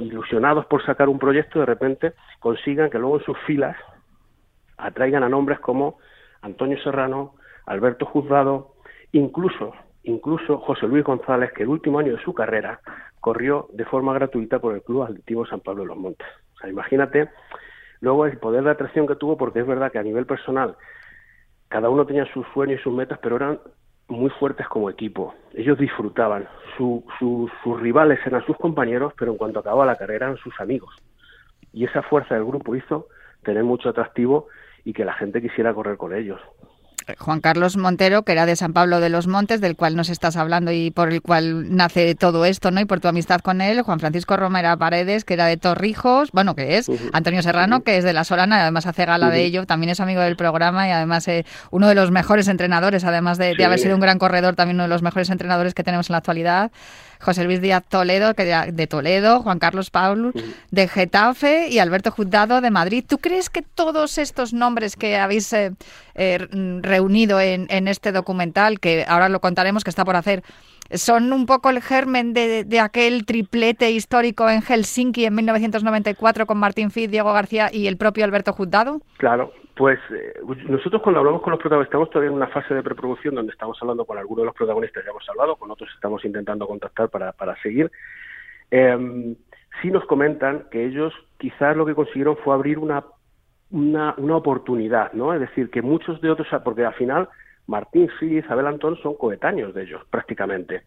ilusionados 0.00 0.64
por 0.64 0.82
sacar 0.86 1.10
un 1.10 1.18
proyecto, 1.18 1.58
de 1.58 1.66
repente 1.66 2.14
consigan 2.40 2.88
que 2.88 2.98
luego 2.98 3.18
en 3.18 3.24
sus 3.26 3.38
filas 3.40 3.76
atraigan 4.78 5.24
a 5.24 5.28
nombres 5.28 5.60
como 5.60 5.98
Antonio 6.40 6.82
Serrano, 6.82 7.34
Alberto 7.66 8.06
Juzgado, 8.06 8.74
incluso, 9.12 9.72
incluso 10.02 10.58
José 10.58 10.86
Luis 10.86 11.04
González, 11.04 11.52
que 11.52 11.62
el 11.62 11.68
último 11.68 11.98
año 11.98 12.16
de 12.16 12.22
su 12.22 12.34
carrera 12.34 12.80
corrió 13.20 13.68
de 13.72 13.84
forma 13.84 14.14
gratuita 14.14 14.58
por 14.58 14.74
el 14.74 14.82
Club 14.82 15.04
Atlético 15.04 15.46
San 15.46 15.60
Pablo 15.60 15.82
de 15.82 15.88
los 15.88 15.96
Montes. 15.96 16.26
O 16.54 16.58
sea, 16.58 16.70
imagínate 16.70 17.28
luego 18.00 18.26
el 18.26 18.38
poder 18.38 18.64
de 18.64 18.70
atracción 18.70 19.06
que 19.06 19.16
tuvo, 19.16 19.36
porque 19.36 19.60
es 19.60 19.66
verdad 19.66 19.92
que 19.92 19.98
a 19.98 20.02
nivel 20.02 20.26
personal 20.26 20.76
cada 21.68 21.88
uno 21.88 22.04
tenía 22.04 22.26
sus 22.34 22.46
sueños 22.52 22.80
y 22.80 22.82
sus 22.82 22.92
metas, 22.92 23.18
pero 23.22 23.36
eran 23.36 23.58
muy 24.08 24.28
fuertes 24.30 24.68
como 24.68 24.90
equipo. 24.90 25.34
Ellos 25.54 25.78
disfrutaban. 25.78 26.46
sus 26.76 27.80
rivales 27.80 28.18
eran 28.26 28.44
sus 28.44 28.56
compañeros, 28.58 29.14
pero 29.18 29.32
en 29.32 29.38
cuanto 29.38 29.60
acababa 29.60 29.86
la 29.86 29.96
carrera 29.96 30.26
eran 30.26 30.36
sus 30.36 30.52
amigos. 30.60 30.94
Y 31.72 31.84
esa 31.84 32.02
fuerza 32.02 32.34
del 32.34 32.44
grupo 32.44 32.76
hizo 32.76 33.06
tener 33.42 33.64
mucho 33.64 33.88
atractivo 33.88 34.48
y 34.84 34.92
que 34.92 35.04
la 35.04 35.14
gente 35.14 35.40
quisiera 35.40 35.72
correr 35.72 35.96
con 35.96 36.14
ellos. 36.14 36.40
Juan 37.18 37.40
Carlos 37.40 37.76
Montero, 37.76 38.22
que 38.22 38.32
era 38.32 38.46
de 38.46 38.56
San 38.56 38.72
Pablo 38.72 39.00
de 39.00 39.08
los 39.08 39.26
Montes, 39.26 39.60
del 39.60 39.76
cual 39.76 39.96
nos 39.96 40.08
estás 40.08 40.36
hablando 40.36 40.72
y 40.72 40.90
por 40.90 41.10
el 41.12 41.22
cual 41.22 41.74
nace 41.74 42.14
todo 42.14 42.44
esto, 42.44 42.70
¿no? 42.70 42.80
Y 42.80 42.84
por 42.84 43.00
tu 43.00 43.08
amistad 43.08 43.40
con 43.40 43.60
él, 43.60 43.82
Juan 43.82 44.00
Francisco 44.00 44.36
Romera 44.36 44.76
Paredes, 44.76 45.24
que 45.24 45.34
era 45.34 45.46
de 45.46 45.56
Torrijos, 45.56 46.30
bueno, 46.32 46.54
que 46.54 46.78
es, 46.78 46.90
Antonio 47.12 47.42
Serrano, 47.42 47.82
que 47.82 47.96
es 47.96 48.04
de 48.04 48.12
La 48.12 48.24
Solana, 48.24 48.58
y 48.58 48.60
además 48.60 48.86
hace 48.86 49.04
gala 49.04 49.30
de 49.30 49.44
ello, 49.44 49.66
también 49.66 49.90
es 49.90 50.00
amigo 50.00 50.20
del 50.20 50.36
programa 50.36 50.88
y 50.88 50.90
además 50.90 51.26
eh, 51.28 51.44
uno 51.70 51.88
de 51.88 51.94
los 51.94 52.10
mejores 52.10 52.48
entrenadores, 52.48 53.04
además 53.04 53.38
de, 53.38 53.54
de 53.54 53.64
haber 53.64 53.78
sido 53.78 53.94
un 53.94 54.00
gran 54.00 54.18
corredor, 54.18 54.54
también 54.54 54.76
uno 54.76 54.84
de 54.84 54.88
los 54.88 55.02
mejores 55.02 55.30
entrenadores 55.30 55.74
que 55.74 55.84
tenemos 55.84 56.10
en 56.10 56.14
la 56.14 56.18
actualidad. 56.18 56.70
José 57.22 57.44
Luis 57.44 57.60
Díaz 57.60 57.84
Toledo, 57.88 58.34
que 58.34 58.44
de 58.44 58.86
Toledo, 58.88 59.42
Juan 59.42 59.60
Carlos 59.60 59.90
Paul 59.90 60.32
de 60.70 60.88
Getafe 60.88 61.68
y 61.68 61.78
Alberto 61.78 62.10
Juzgado 62.10 62.60
de 62.60 62.70
Madrid. 62.70 63.04
¿Tú 63.06 63.18
crees 63.18 63.48
que 63.48 63.62
todos 63.62 64.18
estos 64.18 64.52
nombres 64.52 64.96
que 64.96 65.16
habéis 65.16 65.52
eh, 65.52 65.72
eh, 66.14 66.48
reunido 66.92 67.40
en, 67.40 67.88
este 67.88 68.12
documental, 68.12 68.78
que 68.80 69.04
ahora 69.08 69.30
lo 69.30 69.40
contaremos, 69.40 69.82
que 69.82 69.90
está 69.90 70.04
por 70.04 70.16
hacer, 70.16 70.42
son 70.90 71.32
un 71.32 71.46
poco 71.46 71.70
el 71.70 71.80
germen 71.80 72.34
de, 72.34 72.80
aquel 72.80 73.24
triplete 73.24 73.90
histórico 73.90 74.48
en 74.50 74.60
Helsinki 74.60 75.24
en 75.24 75.34
1994 75.34 76.44
con 76.46 76.58
Martín 76.58 76.90
Fitz, 76.90 77.10
Diego 77.10 77.32
García 77.32 77.68
y 77.72 77.86
el 77.86 77.96
propio 77.96 78.24
Alberto 78.24 78.52
Juzgado? 78.52 79.00
Claro, 79.16 79.52
pues 79.74 79.98
eh, 80.10 80.34
nosotros 80.68 81.00
cuando 81.00 81.20
hablamos 81.20 81.40
con 81.40 81.52
los 81.52 81.60
protagonistas, 81.60 81.92
estamos 81.92 82.10
todavía 82.10 82.30
en 82.30 82.36
una 82.36 82.48
fase 82.48 82.74
de 82.74 82.82
preproducción 82.82 83.34
donde 83.34 83.52
estamos 83.52 83.78
hablando 83.80 84.04
con 84.04 84.18
algunos 84.18 84.42
de 84.42 84.46
los 84.46 84.54
protagonistas, 84.54 85.04
ya 85.04 85.10
hemos 85.10 85.28
hablado, 85.30 85.56
con 85.56 85.70
otros 85.70 85.88
estamos 85.94 86.22
intentando 86.26 86.66
contactar 86.66 87.08
para, 87.08 87.32
para 87.32 87.56
seguir. 87.62 87.90
Eh, 88.70 89.34
sí 89.80 89.90
nos 89.90 90.04
comentan 90.04 90.66
que 90.70 90.84
ellos 90.84 91.14
quizás 91.38 91.74
lo 91.76 91.86
que 91.86 91.94
consiguieron 91.94 92.36
fue 92.44 92.54
abrir 92.54 92.78
una, 92.78 93.02
una, 93.72 94.14
una 94.18 94.36
oportunidad, 94.36 95.12
¿no? 95.12 95.34
Es 95.34 95.40
decir, 95.40 95.70
que 95.70 95.82
muchos 95.82 96.20
de 96.20 96.30
otros, 96.30 96.48
porque 96.62 96.84
al 96.84 96.94
final 96.94 97.28
Martín 97.66 98.08
y 98.20 98.38
Isabel 98.38 98.66
Antón 98.66 98.96
son 99.02 99.16
coetáneos 99.16 99.74
de 99.74 99.82
ellos, 99.82 100.02
prácticamente. 100.10 100.82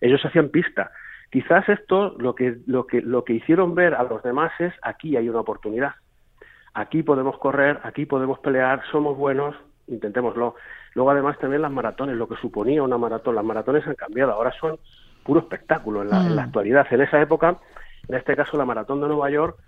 Ellos 0.00 0.24
hacían 0.24 0.48
pista. 0.48 0.90
Quizás 1.30 1.68
esto 1.68 2.16
lo 2.18 2.34
que, 2.34 2.56
lo 2.66 2.86
que, 2.86 3.02
lo 3.02 3.24
que 3.24 3.34
hicieron 3.34 3.74
ver 3.74 3.94
a 3.94 4.02
los 4.02 4.22
demás 4.22 4.52
es 4.58 4.72
aquí 4.82 5.16
hay 5.16 5.28
una 5.28 5.40
oportunidad 5.40 5.92
aquí 6.74 7.02
podemos 7.02 7.38
correr, 7.38 7.80
aquí 7.82 8.06
podemos 8.06 8.38
pelear, 8.40 8.82
somos 8.90 9.16
buenos, 9.16 9.54
intentémoslo. 9.86 10.54
Luego 10.94 11.10
además 11.10 11.38
también 11.38 11.62
las 11.62 11.70
maratones, 11.70 12.16
lo 12.16 12.28
que 12.28 12.36
suponía 12.36 12.82
una 12.82 12.98
maratón, 12.98 13.34
las 13.34 13.44
maratones 13.44 13.86
han 13.86 13.94
cambiado, 13.94 14.32
ahora 14.32 14.52
son 14.60 14.78
puro 15.24 15.40
espectáculo 15.40 16.02
en 16.02 16.10
la, 16.10 16.26
en 16.26 16.36
la 16.36 16.42
mm. 16.42 16.46
actualidad. 16.46 16.86
En 16.90 17.00
esa 17.00 17.20
época, 17.20 17.58
en 18.08 18.14
este 18.14 18.36
caso 18.36 18.56
la 18.56 18.64
maratón 18.64 19.00
de 19.00 19.08
Nueva 19.08 19.30
York, 19.30 19.58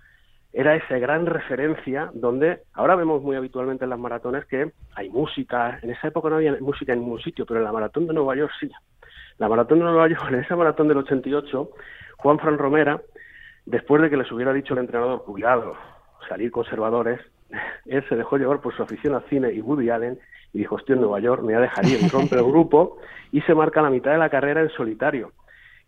era 0.53 0.75
esa 0.75 0.99
gran 0.99 1.25
referencia 1.25 2.11
donde 2.13 2.59
ahora 2.73 2.95
vemos 2.95 3.23
muy 3.23 3.35
habitualmente 3.35 3.85
en 3.85 3.89
las 3.89 3.97
maratones 3.97 4.45
que 4.45 4.71
hay 4.95 5.09
música, 5.09 5.79
en 5.81 5.89
esa 5.89 6.07
época 6.09 6.29
no 6.29 6.35
había 6.35 6.55
música 6.61 6.93
en 6.93 6.99
ningún 6.99 7.19
sitio, 7.19 7.45
pero 7.45 7.59
en 7.59 7.65
la 7.65 7.71
maratón 7.71 8.05
de 8.05 8.13
Nueva 8.13 8.35
York 8.35 8.51
sí. 8.59 8.69
La 9.39 9.49
maratón 9.49 9.79
de 9.79 9.85
Nueva 9.85 10.07
York, 10.07 10.23
en 10.29 10.35
esa 10.35 10.55
maratón 10.55 10.87
del 10.87 10.97
88, 10.97 11.69
Juan 12.17 12.37
Fran 12.37 12.59
Romera, 12.59 13.01
después 13.65 14.01
de 14.03 14.11
que 14.11 14.17
les 14.17 14.31
hubiera 14.31 14.53
dicho 14.53 14.73
el 14.73 14.81
entrenador, 14.81 15.23
cuidado, 15.23 15.75
salir 16.29 16.51
conservadores, 16.51 17.19
él 17.87 18.05
se 18.07 18.15
dejó 18.15 18.37
llevar 18.37 18.61
por 18.61 18.75
su 18.75 18.83
afición 18.83 19.15
al 19.15 19.23
cine 19.29 19.51
y 19.51 19.59
Woody 19.59 19.89
Allen 19.89 20.19
y 20.53 20.59
dijo, 20.59 20.77
estoy 20.77 20.93
en 20.93 21.01
Nueva 21.01 21.19
York, 21.19 21.41
me 21.41 21.53
voy 21.53 21.55
a 21.55 21.61
dejar 21.61 21.83
ir, 21.85 21.99
rompe 22.11 22.35
el 22.35 22.43
grupo 22.43 22.99
y 23.31 23.41
se 23.41 23.55
marca 23.55 23.81
la 23.81 23.89
mitad 23.89 24.11
de 24.11 24.19
la 24.19 24.29
carrera 24.29 24.61
en 24.61 24.69
solitario. 24.69 25.31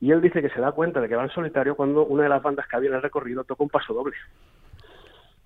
Y 0.05 0.11
él 0.11 0.21
dice 0.21 0.39
que 0.39 0.49
se 0.49 0.61
da 0.61 0.71
cuenta 0.71 1.01
de 1.01 1.09
que 1.09 1.15
va 1.15 1.23
en 1.23 1.31
solitario 1.31 1.75
cuando 1.75 2.05
una 2.05 2.21
de 2.21 2.29
las 2.29 2.43
bandas 2.43 2.67
que 2.67 2.75
había 2.75 2.89
en 2.89 2.97
el 2.97 3.01
recorrido 3.01 3.43
toca 3.43 3.63
un 3.63 3.71
paso 3.71 3.91
doble. 3.91 4.13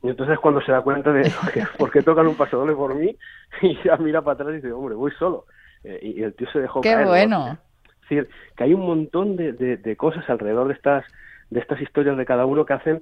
Y 0.04 0.10
entonces 0.10 0.38
cuando 0.38 0.60
se 0.60 0.74
da 0.74 0.82
cuenta 0.82 1.14
de 1.14 1.32
por 1.78 1.90
qué 1.90 2.02
tocan 2.02 2.28
un 2.28 2.36
paso 2.36 2.58
doble 2.58 2.76
por 2.76 2.94
mí, 2.94 3.16
y 3.62 3.82
ya 3.82 3.96
mira 3.96 4.22
para 4.22 4.34
atrás 4.34 4.50
y 4.50 4.56
dice, 4.56 4.74
hombre, 4.74 4.96
voy 4.96 5.12
solo. 5.18 5.46
Eh, 5.86 6.00
y, 6.02 6.24
el 6.24 6.34
tío 6.34 6.52
se 6.52 6.60
dejó 6.60 6.82
Qué 6.82 6.94
bueno. 7.06 7.58
decir, 8.02 8.28
que 8.58 8.66
hay 8.66 8.74
un 8.74 8.86
montón 8.86 9.38
de, 9.38 9.54
de 9.54 9.96
cosas 9.96 10.30
alrededor 10.30 10.68
de 10.68 10.74
estas, 10.74 11.06
de 11.50 11.62
estas 11.62 11.80
historias 11.80 12.18
de 12.18 12.26
cada 12.26 12.46
uno 12.46 12.66
que 12.66 12.74
hacen 12.74 13.02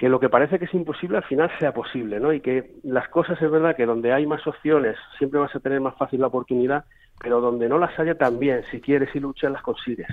que 0.00 0.08
lo 0.08 0.18
que 0.18 0.30
parece 0.30 0.58
que 0.58 0.64
es 0.64 0.74
imposible 0.74 1.18
al 1.18 1.24
final 1.24 1.48
sea 1.60 1.72
posible, 1.72 2.18
¿no? 2.18 2.32
Y 2.32 2.40
que 2.40 2.72
las 2.82 3.08
cosas 3.08 3.40
es 3.40 3.48
verdad 3.48 3.76
que 3.76 3.86
donde 3.86 4.12
hay 4.12 4.26
más 4.26 4.44
opciones 4.48 4.96
siempre 5.16 5.38
vas 5.38 5.54
a 5.54 5.60
tener 5.60 5.80
más 5.80 5.94
fácil 5.96 6.22
la 6.22 6.26
oportunidad, 6.26 6.86
pero 7.20 7.40
donde 7.40 7.68
no 7.68 7.78
las 7.78 7.96
haya 8.00 8.16
también, 8.16 8.64
si 8.72 8.80
quieres 8.80 9.14
y 9.14 9.20
luchas, 9.20 9.52
las 9.52 9.62
consigues. 9.62 10.08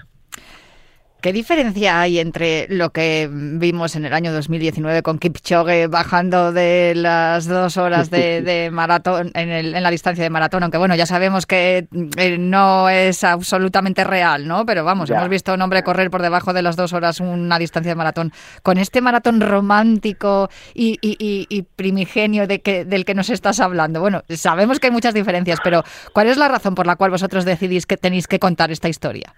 ¿Qué 1.22 1.34
diferencia 1.34 2.00
hay 2.00 2.18
entre 2.20 2.66
lo 2.70 2.92
que 2.92 3.30
vimos 3.30 3.98
en 3.98 4.06
el 4.06 4.14
año 4.14 4.32
2019 4.32 5.02
con 5.02 5.20
Kipchoge 5.20 5.88
bajando 5.88 6.54
de 6.54 6.94
las 6.96 7.46
dos 7.46 7.76
horas 7.76 8.10
de, 8.10 8.70
maratón 8.72 9.30
en, 9.34 9.84
la 9.84 9.92
distancia 9.92 10.24
de 10.24 10.30
maratón? 10.30 10.64
Aunque 10.64 10.78
bueno, 10.78 10.96
ya 10.96 11.06
sabemos 11.06 11.46
que 11.46 11.90
eh, 12.16 12.38
no 12.38 12.88
es 12.88 13.26
absolutamente 13.26 14.06
real, 14.06 14.48
¿no? 14.48 14.66
Pero 14.66 14.86
vamos, 14.86 15.10
hemos 15.10 15.28
visto 15.28 15.52
a 15.52 15.56
un 15.56 15.62
hombre 15.62 15.84
correr 15.84 16.10
por 16.10 16.22
debajo 16.22 16.54
de 16.54 16.62
las 16.62 16.78
dos 16.78 16.94
horas 16.94 17.20
una 17.20 17.60
distancia 17.60 17.92
de 17.92 17.96
maratón. 17.98 18.32
Con 18.64 18.78
este 18.78 19.02
maratón 19.02 19.42
romántico 19.42 20.50
y, 20.74 21.66
primigenio 21.76 22.48
de 22.48 22.62
que, 22.62 22.86
del 22.86 23.04
que 23.04 23.14
nos 23.14 23.30
estás 23.30 23.60
hablando. 23.60 24.00
Bueno, 24.00 24.24
sabemos 24.30 24.80
que 24.80 24.88
hay 24.88 24.92
muchas 24.94 25.14
diferencias, 25.14 25.60
pero 25.66 25.84
¿cuál 26.14 26.28
es 26.28 26.38
la 26.38 26.48
razón 26.48 26.76
por 26.76 26.88
la 26.88 26.96
cual 26.96 27.12
vosotros 27.12 27.44
decidís 27.44 27.86
que 27.86 27.98
tenéis 27.98 28.26
que 28.26 28.40
contar 28.40 28.72
esta 28.72 28.88
historia? 28.88 29.36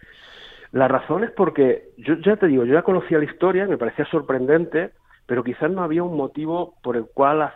La 0.72 0.88
razón 0.88 1.24
es 1.24 1.32
porque, 1.32 1.90
yo 1.98 2.16
ya 2.16 2.38
te 2.38 2.48
digo, 2.48 2.63
yo 2.63 2.74
ya 2.74 2.82
conocía 2.82 3.18
la 3.18 3.25
historia, 3.25 3.68
me 3.68 3.78
parecía 3.78 4.06
sorprendente, 4.06 4.92
pero 5.25 5.44
quizás 5.44 5.70
no 5.70 5.84
había 5.84 6.04
un 6.04 6.16
motivo 6.16 6.75
por 6.82 6.96
el 6.96 7.06
cual 7.06 7.51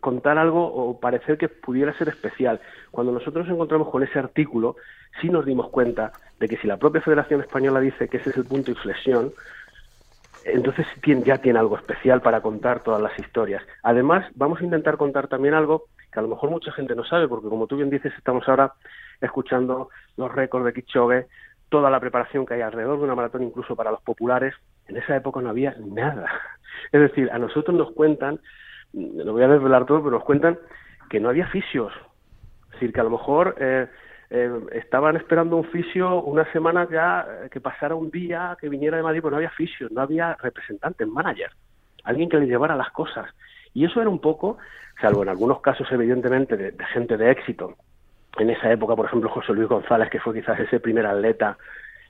contar 0.00 0.38
algo 0.38 0.66
o 0.66 0.98
parecer 0.98 1.38
que 1.38 1.48
pudiera 1.48 1.96
ser 1.96 2.08
especial. 2.08 2.60
Cuando 2.90 3.12
nosotros 3.12 3.46
nos 3.46 3.54
encontramos 3.54 3.90
con 3.90 4.02
ese 4.02 4.18
artículo, 4.18 4.76
sí 5.20 5.28
nos 5.28 5.44
dimos 5.44 5.68
cuenta 5.68 6.12
de 6.40 6.48
que 6.48 6.56
si 6.56 6.66
la 6.66 6.78
propia 6.78 7.02
Federación 7.02 7.40
Española 7.40 7.80
dice 7.80 8.08
que 8.08 8.16
ese 8.16 8.30
es 8.30 8.36
el 8.36 8.44
punto 8.44 8.66
de 8.66 8.72
inflexión, 8.72 9.32
entonces 10.44 10.86
ya 11.24 11.38
tiene 11.38 11.58
algo 11.58 11.76
especial 11.76 12.20
para 12.20 12.40
contar 12.40 12.82
todas 12.82 13.00
las 13.00 13.18
historias. 13.18 13.62
Además, 13.82 14.26
vamos 14.34 14.60
a 14.60 14.64
intentar 14.64 14.96
contar 14.96 15.28
también 15.28 15.54
algo 15.54 15.84
que 16.12 16.18
a 16.18 16.22
lo 16.22 16.28
mejor 16.28 16.50
mucha 16.50 16.72
gente 16.72 16.94
no 16.94 17.04
sabe, 17.04 17.28
porque 17.28 17.48
como 17.48 17.66
tú 17.66 17.76
bien 17.76 17.90
dices, 17.90 18.12
estamos 18.16 18.48
ahora 18.48 18.74
escuchando 19.20 19.88
los 20.16 20.32
récords 20.32 20.66
de 20.66 20.72
Kichogue, 20.74 21.26
toda 21.68 21.90
la 21.90 22.00
preparación 22.00 22.46
que 22.46 22.54
hay 22.54 22.60
alrededor 22.60 22.98
de 22.98 23.04
una 23.04 23.14
maratón, 23.14 23.42
incluso 23.42 23.76
para 23.76 23.90
los 23.90 24.00
populares, 24.02 24.54
en 24.86 24.96
esa 24.96 25.16
época 25.16 25.40
no 25.40 25.50
había 25.50 25.74
nada. 25.78 26.28
Es 26.92 27.00
decir, 27.00 27.30
a 27.32 27.38
nosotros 27.38 27.76
nos 27.76 27.92
cuentan, 27.92 28.40
lo 28.92 29.32
voy 29.32 29.42
a 29.42 29.48
desvelar 29.48 29.86
todo, 29.86 29.98
pero 29.98 30.16
nos 30.16 30.24
cuentan 30.24 30.58
que 31.08 31.20
no 31.20 31.28
había 31.28 31.46
fisios. 31.46 31.92
Es 32.66 32.72
decir, 32.72 32.92
que 32.92 33.00
a 33.00 33.04
lo 33.04 33.10
mejor 33.10 33.54
eh, 33.58 33.86
eh, 34.30 34.60
estaban 34.72 35.16
esperando 35.16 35.56
un 35.56 35.64
fisio 35.64 36.22
una 36.22 36.50
semana 36.52 36.88
ya, 36.90 37.26
eh, 37.44 37.48
que 37.50 37.60
pasara 37.60 37.94
un 37.94 38.10
día, 38.10 38.56
que 38.60 38.68
viniera 38.68 38.96
de 38.96 39.02
Madrid, 39.02 39.22
pues 39.22 39.30
no 39.30 39.36
había 39.36 39.50
fisios, 39.50 39.90
no 39.92 40.02
había 40.02 40.34
representantes, 40.34 41.06
manager, 41.06 41.50
alguien 42.02 42.28
que 42.28 42.38
le 42.38 42.46
llevara 42.46 42.76
las 42.76 42.90
cosas. 42.90 43.30
Y 43.72 43.84
eso 43.84 44.00
era 44.00 44.10
un 44.10 44.20
poco, 44.20 44.58
salvo 45.00 45.22
en 45.22 45.28
algunos 45.28 45.60
casos 45.60 45.86
evidentemente 45.90 46.56
de 46.56 46.84
gente 46.86 47.16
de 47.16 47.30
éxito, 47.30 47.76
en 48.38 48.50
esa 48.50 48.70
época, 48.70 48.96
por 48.96 49.06
ejemplo, 49.06 49.30
José 49.30 49.52
Luis 49.52 49.68
González, 49.68 50.10
que 50.10 50.20
fue 50.20 50.34
quizás 50.34 50.58
ese 50.58 50.80
primer 50.80 51.06
atleta 51.06 51.56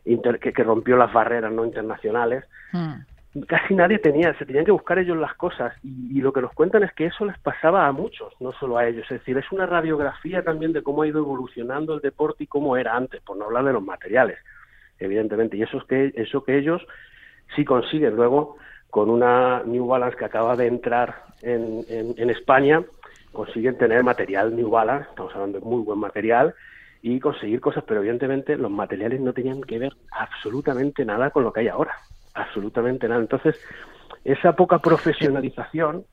que, 0.04 0.64
rompió 0.64 0.96
las 0.96 1.12
barreras 1.12 1.52
no 1.52 1.64
internacionales, 1.64 2.44
hmm. 2.72 3.40
casi 3.46 3.74
nadie 3.74 3.98
tenía, 3.98 4.36
se 4.38 4.46
tenían 4.46 4.64
que 4.64 4.70
buscar 4.70 4.98
ellos 4.98 5.16
las 5.16 5.34
cosas 5.34 5.74
y, 5.82 6.20
lo 6.20 6.32
que 6.32 6.42
nos 6.42 6.52
cuentan 6.52 6.82
es 6.82 6.92
que 6.92 7.06
eso 7.06 7.24
les 7.24 7.38
pasaba 7.38 7.86
a 7.86 7.92
muchos, 7.92 8.32
no 8.40 8.52
solo 8.52 8.78
a 8.78 8.86
ellos, 8.86 9.04
es 9.04 9.20
decir, 9.20 9.36
es 9.38 9.50
una 9.52 9.66
radiografía 9.66 10.42
también 10.42 10.72
de 10.72 10.82
cómo 10.82 11.02
ha 11.02 11.06
ido 11.06 11.18
evolucionando 11.18 11.94
el 11.94 12.00
deporte 12.00 12.44
y 12.44 12.46
cómo 12.46 12.76
era 12.76 12.96
antes, 12.96 13.20
por 13.22 13.36
no 13.36 13.46
hablar 13.46 13.64
de 13.64 13.72
los 13.72 13.82
materiales, 13.82 14.38
evidentemente, 14.98 15.56
y 15.56 15.62
eso 15.62 15.78
es 15.78 15.84
que 15.84 16.12
eso 16.16 16.44
que 16.44 16.58
ellos 16.58 16.86
sí 17.54 17.64
consiguen. 17.64 18.16
Luego 18.16 18.56
con 18.90 19.10
una 19.10 19.62
New 19.64 19.86
Balance 19.86 20.16
que 20.16 20.24
acaba 20.24 20.54
de 20.54 20.68
entrar 20.68 21.24
en, 21.42 21.84
en 21.88 22.30
España 22.30 22.82
consiguen 23.34 23.76
tener 23.76 24.02
material 24.02 24.56
New 24.56 24.70
Balance, 24.70 25.10
estamos 25.10 25.34
hablando 25.34 25.60
de 25.60 25.64
muy 25.66 25.82
buen 25.82 25.98
material, 25.98 26.54
y 27.02 27.20
conseguir 27.20 27.60
cosas, 27.60 27.84
pero 27.86 28.00
evidentemente 28.00 28.56
los 28.56 28.70
materiales 28.70 29.20
no 29.20 29.34
tenían 29.34 29.60
que 29.60 29.78
ver 29.78 29.92
absolutamente 30.10 31.04
nada 31.04 31.28
con 31.28 31.44
lo 31.44 31.52
que 31.52 31.60
hay 31.60 31.68
ahora, 31.68 31.92
absolutamente 32.32 33.06
nada. 33.06 33.20
Entonces, 33.20 33.60
esa 34.24 34.56
poca 34.56 34.78
profesionalización 34.78 36.06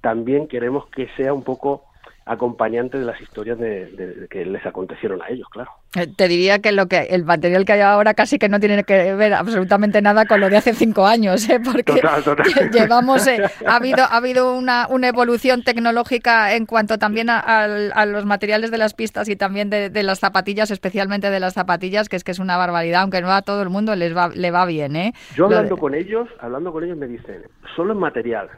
también 0.00 0.48
queremos 0.48 0.86
que 0.90 1.08
sea 1.16 1.32
un 1.32 1.44
poco 1.44 1.84
acompañante 2.26 2.98
de 2.98 3.04
las 3.04 3.20
historias 3.20 3.58
de, 3.58 4.26
que 4.30 4.46
les 4.46 4.64
acontecieron 4.64 5.20
a 5.22 5.28
ellos, 5.28 5.46
claro. 5.50 5.70
Eh, 5.94 6.06
te 6.06 6.26
diría 6.26 6.60
que 6.60 6.72
lo 6.72 6.86
que 6.86 7.00
el 7.10 7.24
material 7.24 7.64
que 7.64 7.72
hay 7.72 7.80
ahora 7.80 8.14
casi 8.14 8.38
que 8.38 8.48
no 8.48 8.58
tiene 8.58 8.82
que 8.84 9.14
ver 9.14 9.34
absolutamente 9.34 10.00
nada 10.00 10.24
con 10.24 10.40
lo 10.40 10.48
de 10.48 10.56
hace 10.56 10.74
cinco 10.74 11.06
años, 11.06 11.48
¿eh? 11.50 11.60
porque 11.60 12.00
llevamos 12.72 13.26
eh, 13.26 13.42
ha 13.66 13.76
habido 13.76 14.02
ha 14.02 14.16
habido 14.16 14.56
una, 14.56 14.86
una, 14.88 15.08
evolución 15.08 15.62
tecnológica 15.62 16.54
en 16.54 16.66
cuanto 16.66 16.98
también 16.98 17.28
a, 17.30 18.06
los 18.06 18.24
materiales 18.24 18.70
de 18.70 18.78
las 18.78 18.94
pistas 18.94 19.28
y 19.28 19.36
también 19.36 19.68
de, 19.70 20.02
las 20.02 20.18
zapatillas, 20.18 20.70
especialmente 20.70 21.30
de 21.30 21.40
las 21.40 21.54
zapatillas, 21.54 22.08
que 22.08 22.16
es 22.16 22.24
que 22.24 22.32
es 22.32 22.38
una 22.38 22.56
barbaridad, 22.56 23.02
aunque 23.02 23.20
no 23.20 23.30
a 23.30 23.42
todo 23.42 23.62
el 23.62 23.68
mundo 23.68 23.94
les 23.94 24.16
va 24.16 24.28
le 24.28 24.50
va 24.50 24.64
bien, 24.64 24.96
¿eh? 24.96 25.12
Yo 25.36 25.44
hablando 25.44 25.76
con 25.76 25.94
ellos, 25.94 26.28
hablando 26.40 26.72
con 26.72 26.84
ellos 26.84 26.96
me 26.96 27.06
dicen 27.06 27.42
solo 27.76 27.92
en 27.92 27.98
material, 27.98 28.48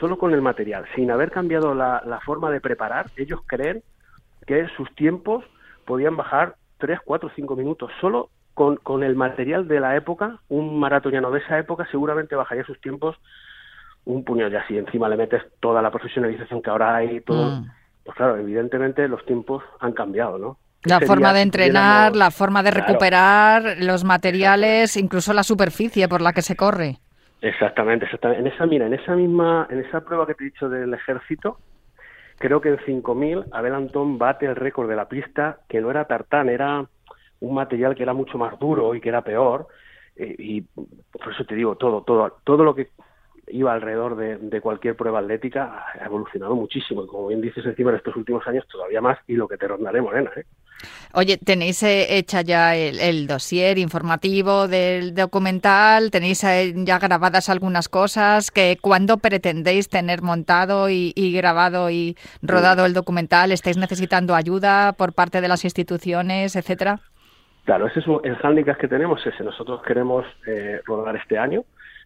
solo 0.00 0.18
con 0.18 0.32
el 0.32 0.42
material, 0.42 0.84
sin 0.94 1.10
haber 1.10 1.30
cambiado 1.30 1.74
la, 1.74 2.20
forma 2.24 2.50
de 2.50 2.60
preparar, 2.60 3.10
ellos 3.16 3.40
creen 3.46 3.82
que 4.46 4.66
sus 4.76 4.92
tiempos 4.94 5.44
podían 5.86 6.16
bajar 6.16 6.56
3, 6.78 7.00
4, 7.04 7.30
5 7.34 7.56
minutos. 7.56 7.90
Solo 8.00 8.30
con, 8.54 8.76
con 8.76 9.02
el 9.02 9.14
material 9.16 9.68
de 9.68 9.80
la 9.80 9.96
época, 9.96 10.38
un 10.48 10.78
maratoniano 10.78 11.30
de 11.30 11.40
esa 11.40 11.58
época 11.58 11.86
seguramente 11.90 12.36
bajaría 12.36 12.64
sus 12.64 12.80
tiempos 12.80 13.16
un 14.04 14.24
puño 14.24 14.48
ya 14.48 14.66
si 14.66 14.76
encima 14.76 15.08
le 15.08 15.16
metes 15.16 15.42
toda 15.60 15.80
la 15.80 15.90
profesionalización 15.90 16.62
que 16.62 16.70
ahora 16.70 16.96
hay 16.96 17.20
todo. 17.20 17.60
Mm. 17.60 17.70
pues 18.04 18.16
claro 18.16 18.36
evidentemente 18.36 19.08
los 19.08 19.24
tiempos 19.24 19.62
han 19.80 19.92
cambiado 19.92 20.38
no 20.38 20.58
la 20.84 21.00
forma 21.00 21.32
de 21.32 21.40
entrenar 21.40 22.14
la 22.14 22.30
forma 22.30 22.62
de 22.62 22.70
recuperar 22.70 23.76
los 23.78 24.04
materiales 24.04 24.96
incluso 24.96 25.32
la 25.32 25.42
superficie 25.42 26.08
por 26.08 26.20
la 26.20 26.32
que 26.32 26.42
se 26.42 26.56
corre 26.56 26.98
Exactamente, 27.44 28.06
exactamente. 28.06 28.40
En 28.40 28.46
esa, 28.46 28.64
mira, 28.64 28.86
en 28.86 28.94
esa 28.94 29.14
misma, 29.14 29.66
en 29.68 29.80
esa 29.80 30.00
prueba 30.00 30.26
que 30.26 30.34
te 30.34 30.44
he 30.44 30.46
dicho 30.46 30.66
del 30.70 30.94
ejército, 30.94 31.58
creo 32.38 32.62
que 32.62 32.70
en 32.70 32.78
5000 32.86 33.44
Abel 33.52 33.74
Antón 33.74 34.16
bate 34.16 34.46
el 34.46 34.56
récord 34.56 34.88
de 34.88 34.96
la 34.96 35.10
pista, 35.10 35.58
que 35.68 35.82
no 35.82 35.90
era 35.90 36.06
tartán, 36.06 36.48
era 36.48 36.88
un 37.40 37.54
material 37.54 37.94
que 37.94 38.02
era 38.02 38.14
mucho 38.14 38.38
más 38.38 38.58
duro 38.58 38.94
y 38.94 39.00
que 39.02 39.10
era 39.10 39.22
peor. 39.22 39.66
Eh, 40.16 40.34
y 40.38 40.62
por 40.62 41.32
eso 41.32 41.44
te 41.44 41.54
digo, 41.54 41.76
todo, 41.76 42.02
todo, 42.02 42.38
todo 42.44 42.64
lo 42.64 42.74
que 42.74 42.88
iba 43.48 43.72
alrededor 43.72 44.16
de, 44.16 44.60
cualquier 44.60 44.96
prueba 44.96 45.20
atlética 45.20 45.86
ha 46.00 46.04
evolucionado 46.04 46.54
muchísimo. 46.54 47.04
Y 47.04 47.06
como 47.06 47.28
bien 47.28 47.40
dices, 47.40 47.64
encima 47.64 47.90
en 47.90 47.96
estos 47.96 48.16
últimos 48.16 48.46
años 48.46 48.66
todavía 48.68 49.00
más 49.00 49.18
y 49.26 49.34
lo 49.34 49.48
que 49.48 49.56
te 49.56 49.68
rondaré, 49.68 50.00
Morena. 50.00 50.30
¿eh? 50.36 50.44
Oye, 51.12 51.38
¿tenéis 51.38 51.82
eh, 51.82 52.16
hecha 52.18 52.42
ya 52.42 52.76
el, 52.76 53.26
dossier 53.26 53.78
informativo 53.78 54.68
del 54.68 55.14
documental? 55.14 56.10
¿Tenéis 56.10 56.42
eh, 56.44 56.72
ya 56.76 56.98
grabadas 56.98 57.48
algunas 57.48 57.88
cosas? 57.88 58.50
que 58.50 58.78
¿Cuándo 58.80 59.18
pretendéis 59.18 59.88
tener 59.88 60.22
montado 60.22 60.88
y, 60.90 61.12
grabado 61.34 61.90
y 61.90 62.16
rodado 62.42 62.86
el 62.86 62.94
documental? 62.94 63.52
¿Estáis 63.52 63.76
necesitando 63.76 64.34
ayuda 64.34 64.92
por 64.92 65.12
parte 65.12 65.40
de 65.40 65.48
las 65.48 65.64
instituciones, 65.64 66.56
etcétera? 66.56 67.00
Claro, 67.64 67.86
ese 67.86 68.00
es 68.00 68.06
el 68.24 68.36
hándicap 68.36 68.76
que 68.76 68.88
tenemos, 68.88 69.26
ese. 69.26 69.42
Nosotros 69.42 69.82
queremos 69.82 70.26
eh, 70.46 70.82
rodar 70.84 71.16
este 71.16 71.38
año, 71.38 71.64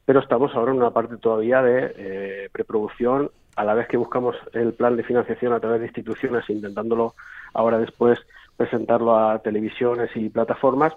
pero 0.08 0.20
estamos 0.20 0.54
ahora 0.54 0.72
en 0.72 0.78
una 0.78 0.90
parte 0.90 1.18
todavía 1.18 1.60
de 1.60 2.48
preproducción, 2.50 3.30
a 3.56 3.62
la 3.62 3.74
vez 3.74 3.88
que 3.88 3.98
buscamos 3.98 4.34
el 4.54 4.72
plan 4.72 4.96
de 4.96 5.02
financiación 5.02 5.52
a 5.52 5.60
través 5.60 5.80
de 5.80 5.86
instituciones, 5.88 6.48
intentándolo 6.48 7.14
ahora 7.52 7.78
después 7.78 8.18
presentarlo 8.56 9.18
a 9.18 9.38
televisiones 9.40 10.08
y 10.14 10.30
plataformas. 10.30 10.94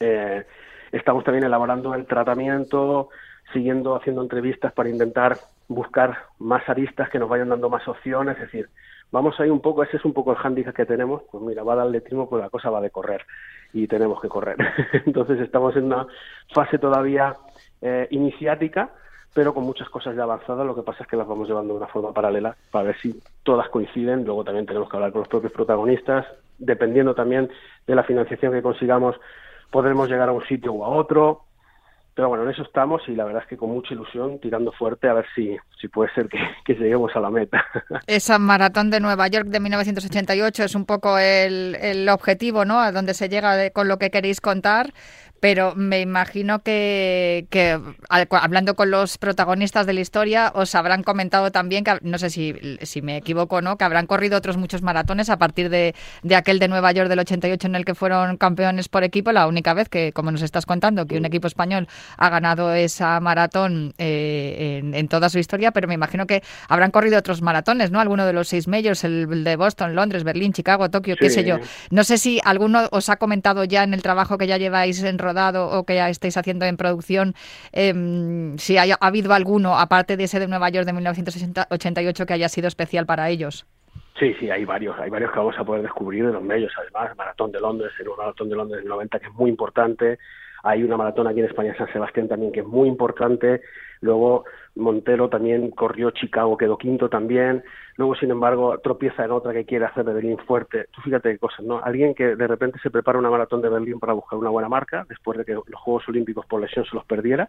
Eh, 0.00 0.44
estamos 0.90 1.22
también 1.22 1.44
elaborando 1.44 1.94
el 1.94 2.04
tratamiento, 2.04 3.10
siguiendo 3.52 3.94
haciendo 3.94 4.22
entrevistas 4.22 4.72
para 4.72 4.88
intentar 4.88 5.36
buscar 5.68 6.18
más 6.40 6.68
aristas 6.68 7.08
que 7.08 7.20
nos 7.20 7.28
vayan 7.28 7.50
dando 7.50 7.70
más 7.70 7.86
opciones, 7.86 8.34
es 8.38 8.50
decir, 8.50 8.68
vamos 9.12 9.38
ahí 9.38 9.50
un 9.50 9.60
poco, 9.60 9.84
ese 9.84 9.98
es 9.98 10.04
un 10.04 10.12
poco 10.12 10.32
el 10.32 10.38
hándicap 10.38 10.74
que 10.74 10.84
tenemos, 10.84 11.22
pues 11.30 11.44
mira, 11.44 11.62
va 11.62 11.80
al 11.80 11.92
letrismo, 11.92 12.28
pues 12.28 12.42
la 12.42 12.50
cosa 12.50 12.70
va 12.70 12.80
de 12.80 12.90
correr 12.90 13.24
y 13.72 13.86
tenemos 13.86 14.20
que 14.20 14.28
correr. 14.28 14.56
Entonces 15.06 15.38
estamos 15.38 15.76
en 15.76 15.84
una 15.84 16.08
fase 16.52 16.76
todavía 16.78 17.36
eh, 17.82 18.08
iniciática, 18.10 18.90
pero 19.34 19.52
con 19.52 19.64
muchas 19.64 19.88
cosas 19.90 20.16
ya 20.16 20.22
avanzadas, 20.22 20.66
lo 20.66 20.74
que 20.74 20.82
pasa 20.82 21.02
es 21.02 21.08
que 21.08 21.16
las 21.16 21.26
vamos 21.26 21.46
llevando 21.46 21.74
de 21.74 21.78
una 21.78 21.88
forma 21.88 22.12
paralela 22.12 22.56
para 22.70 22.86
ver 22.86 22.96
si 23.00 23.20
todas 23.42 23.68
coinciden, 23.68 24.24
luego 24.24 24.44
también 24.44 24.66
tenemos 24.66 24.88
que 24.88 24.96
hablar 24.96 25.12
con 25.12 25.20
los 25.20 25.28
propios 25.28 25.52
protagonistas, 25.52 26.26
dependiendo 26.58 27.14
también 27.14 27.50
de 27.86 27.94
la 27.94 28.04
financiación 28.04 28.52
que 28.52 28.62
consigamos, 28.62 29.16
podremos 29.70 30.08
llegar 30.08 30.28
a 30.30 30.32
un 30.32 30.44
sitio 30.46 30.72
u 30.72 30.84
a 30.84 30.88
otro, 30.88 31.42
pero 32.16 32.30
bueno, 32.30 32.44
en 32.44 32.50
eso 32.50 32.62
estamos 32.62 33.02
y 33.08 33.14
la 33.14 33.24
verdad 33.24 33.42
es 33.42 33.48
que 33.48 33.58
con 33.58 33.68
mucha 33.68 33.92
ilusión, 33.92 34.38
tirando 34.40 34.72
fuerte 34.72 35.06
a 35.06 35.12
ver 35.12 35.26
si, 35.34 35.54
si 35.78 35.88
puede 35.88 36.10
ser 36.14 36.30
que, 36.30 36.38
que 36.64 36.72
lleguemos 36.72 37.14
a 37.14 37.20
la 37.20 37.28
meta. 37.28 37.62
Esa 38.06 38.38
maratón 38.38 38.88
de 38.88 39.00
Nueva 39.00 39.28
York 39.28 39.48
de 39.48 39.60
1988 39.60 40.64
es 40.64 40.74
un 40.74 40.86
poco 40.86 41.18
el, 41.18 41.76
el 41.78 42.08
objetivo, 42.08 42.64
¿no? 42.64 42.80
A 42.80 42.90
donde 42.90 43.12
se 43.12 43.28
llega 43.28 43.68
con 43.68 43.86
lo 43.86 43.98
que 43.98 44.10
queréis 44.10 44.40
contar 44.40 44.94
pero 45.40 45.74
me 45.74 46.00
imagino 46.00 46.62
que, 46.62 47.46
que, 47.50 47.78
hablando 48.08 48.74
con 48.74 48.90
los 48.90 49.18
protagonistas 49.18 49.86
de 49.86 49.92
la 49.92 50.00
historia 50.00 50.52
os 50.54 50.74
habrán 50.74 51.02
comentado 51.02 51.52
también, 51.52 51.84
que 51.84 51.98
no 52.02 52.18
sé 52.18 52.30
si, 52.30 52.54
si 52.82 53.02
me 53.02 53.16
equivoco 53.16 53.56
o 53.56 53.62
no, 53.62 53.76
que 53.76 53.84
habrán 53.84 54.06
corrido 54.06 54.38
otros 54.38 54.56
muchos 54.56 54.82
maratones 54.82 55.30
a 55.30 55.38
partir 55.38 55.68
de, 55.68 55.94
de, 56.22 56.36
aquel 56.36 56.58
de 56.58 56.68
Nueva 56.68 56.92
York 56.92 57.08
del 57.08 57.18
88 57.18 57.66
en 57.66 57.74
el 57.74 57.84
que 57.84 57.94
fueron 57.94 58.36
campeones 58.36 58.88
por 58.88 59.04
equipo, 59.04 59.32
la 59.32 59.46
única 59.46 59.74
vez 59.74 59.88
que, 59.88 60.12
como 60.12 60.30
nos 60.30 60.42
estás 60.42 60.66
contando, 60.66 61.06
que 61.06 61.16
un 61.16 61.24
equipo 61.24 61.46
español 61.46 61.88
ha 62.16 62.28
ganado 62.28 62.72
esa 62.74 63.20
maratón 63.20 63.94
eh, 63.98 64.80
en, 64.92 65.08
toda 65.08 65.28
su 65.28 65.38
historia, 65.38 65.70
pero 65.70 65.88
me 65.88 65.94
imagino 65.94 66.26
que 66.26 66.42
habrán 66.68 66.90
corrido 66.90 67.18
otros 67.18 67.42
maratones, 67.42 67.90
¿no? 67.90 68.00
Alguno 68.00 68.26
de 68.26 68.32
los 68.32 68.48
seis 68.48 68.68
majors, 68.68 69.04
el 69.04 69.44
de 69.44 69.56
Boston, 69.56 69.94
Londres, 69.94 70.24
Berlín, 70.24 70.52
Chicago, 70.52 70.90
Tokio, 70.90 71.16
qué 71.16 71.30
sé 71.30 71.44
yo. 71.44 71.58
No 71.90 72.04
sé 72.04 72.18
si 72.18 72.40
alguno 72.44 72.88
os 72.90 73.08
ha 73.08 73.16
comentado 73.16 73.64
ya 73.64 73.84
en 73.84 73.94
el 73.94 74.02
trabajo 74.02 74.38
que 74.38 74.46
ya 74.46 74.56
lleváis 74.56 75.02
en 75.02 75.18
rodado 75.26 75.68
o 75.70 75.84
que 75.84 75.96
ya 75.96 76.08
estáis 76.08 76.36
haciendo 76.36 76.64
en 76.64 76.76
producción, 76.76 77.34
em, 77.72 78.56
si 78.58 78.78
ha 78.78 78.84
habido 79.00 79.32
alguno, 79.32 79.78
aparte 79.78 80.16
de 80.16 80.24
ese 80.24 80.40
de 80.40 80.48
Nueva 80.48 80.68
York 80.70 80.86
de 80.86 80.92
1988, 80.92 82.26
que 82.26 82.32
haya 82.32 82.48
sido 82.48 82.68
especial 82.68 83.06
para 83.06 83.28
ellos. 83.28 83.66
Sí, 84.18 84.34
sí, 84.40 84.50
hay 84.50 84.64
varios, 84.64 84.98
hay 84.98 85.10
varios 85.10 85.30
que 85.30 85.38
vamos 85.38 85.58
a 85.58 85.64
poder 85.64 85.82
descubrir 85.82 86.26
de 86.26 86.32
los 86.32 86.42
medios, 86.42 86.72
además, 86.78 87.14
Maratón 87.16 87.52
de 87.52 87.60
Londres, 87.60 87.92
el 87.98 88.08
Maratón 88.16 88.48
de 88.48 88.56
Londres 88.56 88.80
del 88.80 88.88
90 88.88 89.18
que 89.18 89.26
es 89.26 89.34
muy 89.34 89.50
importante, 89.50 90.18
hay 90.66 90.82
una 90.82 90.96
maratón 90.96 91.28
aquí 91.28 91.38
en 91.38 91.46
España, 91.46 91.76
San 91.78 91.92
Sebastián 91.92 92.26
también, 92.26 92.50
que 92.50 92.60
es 92.60 92.66
muy 92.66 92.88
importante, 92.88 93.60
luego 94.00 94.44
Montero 94.74 95.28
también 95.28 95.70
corrió 95.70 96.10
Chicago, 96.10 96.56
quedó 96.56 96.76
quinto 96.76 97.08
también, 97.08 97.62
luego 97.96 98.16
sin 98.16 98.32
embargo 98.32 98.76
tropieza 98.78 99.24
en 99.24 99.30
otra 99.30 99.52
que 99.52 99.64
quiere 99.64 99.84
hacer 99.84 100.04
de 100.04 100.12
Berlín 100.12 100.38
fuerte. 100.38 100.86
Tú 100.90 101.00
fíjate 101.02 101.30
qué 101.30 101.38
cosas, 101.38 101.64
¿no? 101.64 101.80
Alguien 101.82 102.14
que 102.14 102.34
de 102.34 102.46
repente 102.48 102.80
se 102.82 102.90
prepara 102.90 103.18
una 103.18 103.30
maratón 103.30 103.62
de 103.62 103.68
Berlín 103.68 104.00
para 104.00 104.12
buscar 104.12 104.38
una 104.40 104.50
buena 104.50 104.68
marca, 104.68 105.06
después 105.08 105.38
de 105.38 105.44
que 105.44 105.54
los 105.54 105.80
Juegos 105.80 106.08
Olímpicos 106.08 106.44
por 106.46 106.60
lesión 106.60 106.84
se 106.84 106.96
los 106.96 107.04
perdiera, 107.06 107.48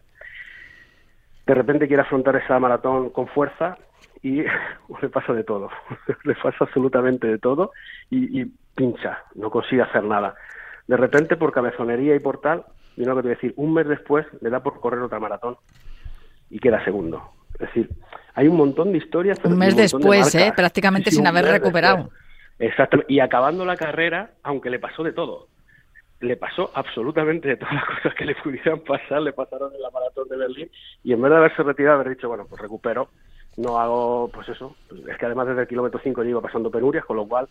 de 1.48 1.54
repente 1.56 1.88
quiere 1.88 2.04
afrontar 2.04 2.36
esa 2.36 2.60
maratón 2.60 3.10
con 3.10 3.28
fuerza 3.30 3.80
y 4.22 4.44
le 5.02 5.10
pasa 5.12 5.34
de 5.34 5.44
todo, 5.44 5.70
le 6.24 6.36
pasa 6.36 6.58
absolutamente 6.60 7.26
de 7.26 7.40
todo 7.40 7.72
y, 8.12 8.42
y 8.42 8.46
pincha, 8.76 9.24
no 9.34 9.50
consigue 9.50 9.82
hacer 9.82 10.04
nada. 10.04 10.36
De 10.88 10.96
repente, 10.96 11.36
por 11.36 11.52
cabezonería 11.52 12.16
y 12.16 12.20
por 12.20 12.40
tal, 12.40 12.64
y 12.98 13.04
no 13.04 13.16
que 13.16 13.22
te 13.22 13.28
voy 13.28 13.32
a 13.32 13.36
decir, 13.36 13.54
un 13.58 13.74
mes 13.74 13.88
después 13.88 14.26
le 14.42 14.50
da 14.50 14.62
por 14.62 14.80
correr 14.80 15.00
otra 15.02 15.20
maratón 15.20 15.56
y 16.50 16.60
queda 16.60 16.84
segundo. 16.84 17.32
Es 17.54 17.68
decir, 17.68 17.90
hay 18.34 18.48
un 18.48 18.58
montón 18.58 18.92
de 18.92 18.98
historias. 18.98 19.40
Un 19.44 19.58
mes 19.58 19.76
después, 19.76 20.34
¿eh? 20.34 20.52
prácticamente 20.56 21.12
sin 21.12 21.26
haber 21.28 21.46
recuperado. 21.46 22.10
Exactamente. 22.58 23.14
Y 23.14 23.20
acabando 23.20 23.66
la 23.66 23.78
carrera, 23.78 24.32
aunque 24.42 24.72
le 24.72 24.80
pasó 24.80 25.04
de 25.04 25.14
todo. 25.14 25.48
Le 26.22 26.36
pasó 26.38 26.72
absolutamente 26.74 27.50
de 27.50 27.58
todas 27.58 27.76
las 27.76 27.86
cosas 27.96 28.16
que 28.16 28.26
le 28.26 28.36
pudieran 28.36 28.80
pasar, 28.80 29.22
le 29.22 29.32
pasaron 29.32 29.72
en 29.76 29.82
la 29.82 29.92
maratón 29.92 30.28
de 30.28 30.38
Berlín. 30.38 30.72
Y 31.04 31.14
en 31.14 31.22
vez 31.22 31.30
de 31.30 31.38
haberse 31.38 31.62
retirado, 31.62 32.00
haber 32.00 32.16
dicho, 32.16 32.28
bueno, 32.28 32.48
pues 32.50 32.60
recupero, 32.60 33.10
no 33.58 33.78
hago, 33.80 34.32
pues 34.34 34.50
eso. 34.50 34.76
Es 35.08 35.18
que 35.18 35.26
además 35.28 35.48
desde 35.48 35.62
el 35.62 35.68
kilómetro 35.68 36.00
5 36.04 36.24
yo 36.24 36.30
iba 36.30 36.42
pasando 36.42 36.72
penurias, 36.72 37.06
con 37.06 37.18
lo 37.18 37.28
cual 37.28 37.48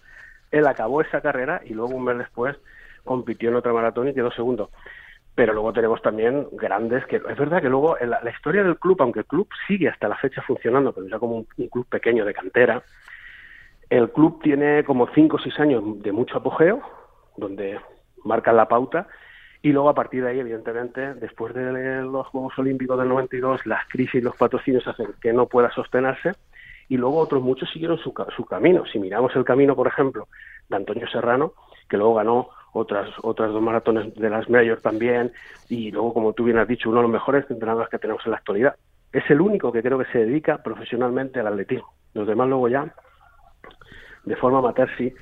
él 0.51 0.67
acabó 0.67 1.03
esa 1.03 1.21
carrera 1.21 1.61
y 1.65 1.73
luego 1.73 1.95
un 1.95 2.05
mes 2.05 2.19
después 2.19 2.57
compitió 3.05 3.51
en 3.51 3.57
otra 3.57 3.73
maratón 3.73 4.09
y 4.09 4.15
quedó 4.15 4.33
segundo 4.33 4.71
pero 5.37 5.53
luego 5.53 5.73
tenemos 5.75 6.01
también 6.01 6.49
grandes 6.53 7.05
que 7.07 7.17
es 7.17 7.39
verdad 7.39 7.61
que 7.61 7.69
luego 7.69 7.97
la, 8.01 8.31
historia 8.31 8.65
del 8.65 8.79
club 8.79 8.97
aunque 9.01 9.21
el 9.21 9.27
club 9.27 9.47
sigue 9.69 9.89
hasta 9.89 10.09
la 10.09 10.17
fecha 10.17 10.43
funcionando 10.43 10.93
pero 10.93 11.07
ya 11.07 11.19
como 11.19 11.37
un, 11.37 11.69
club 11.69 11.87
pequeño 11.89 12.25
de 12.25 12.35
cantera 12.35 12.83
el 13.91 14.11
club 14.11 14.41
tiene 14.43 14.83
como 14.83 15.07
cinco 15.15 15.37
o 15.37 15.39
seis 15.39 15.57
años 15.61 16.03
de 16.03 16.11
mucho 16.11 16.39
apogeo 16.39 16.81
donde 17.37 17.79
marcan 18.25 18.57
la 18.57 18.67
pauta 18.67 19.07
y 19.61 19.73
luego 19.73 19.91
a 19.91 19.95
partir 19.95 20.25
de 20.25 20.31
ahí 20.31 20.41
evidentemente 20.41 21.15
después 21.15 21.55
de 21.55 22.01
los 22.03 22.27
Juegos 22.29 22.59
Olímpicos 22.59 22.99
del 22.99 23.09
92 23.11 23.67
las 23.67 23.87
crisis 23.89 24.17
y 24.17 24.21
los 24.23 24.37
patrocinios 24.37 24.89
hacen 24.89 25.09
que 25.21 25.35
no 25.35 25.47
pueda 25.47 25.71
sostenerse 25.71 26.33
y 26.89 26.97
luego 26.97 27.19
otros 27.19 27.43
muchos 27.43 27.69
siguieron 27.73 27.99
su, 27.99 28.15
su 28.37 28.45
camino. 28.45 28.85
Si 28.87 29.01
miramos 29.01 29.35
el 29.37 29.45
camino 29.45 29.77
por 29.77 29.89
ejemplo 29.89 30.29
de 30.69 30.77
Antonio 30.77 31.07
Serrano 31.09 31.53
que 31.89 31.97
luego 31.99 32.15
ganó 32.15 32.49
otras 32.77 33.11
otras 33.23 33.53
dos 33.53 33.63
maratones 33.63 34.15
de 34.15 34.31
las 34.31 34.49
mayores 34.49 34.83
también. 34.83 35.33
Y 35.69 35.91
luego 35.91 36.13
como 36.15 36.33
tú 36.33 36.45
bien 36.45 36.59
has 36.59 36.69
dicho 36.69 36.89
uno 36.91 36.99
de 36.99 37.03
los 37.05 37.13
mejores 37.13 37.51
entrenadores 37.51 37.89
que 37.89 37.99
tenemos 37.99 38.25
en 38.25 38.33
la 38.33 38.39
actualidad. 38.39 38.77
Es 39.13 39.29
el 39.31 39.41
único 39.41 39.73
que 39.73 39.83
creo 39.83 39.99
que 39.99 40.11
se 40.13 40.19
dedica 40.19 40.63
profesionalmente 40.63 41.41
al 41.41 41.47
atletismo. 41.47 41.93
Los 42.15 42.27
demás 42.27 42.49
luego 42.49 42.69
ya 42.69 42.95
de 44.25 44.37
forma 44.37 44.59
amateur 44.59 44.89
sí. 44.99 45.13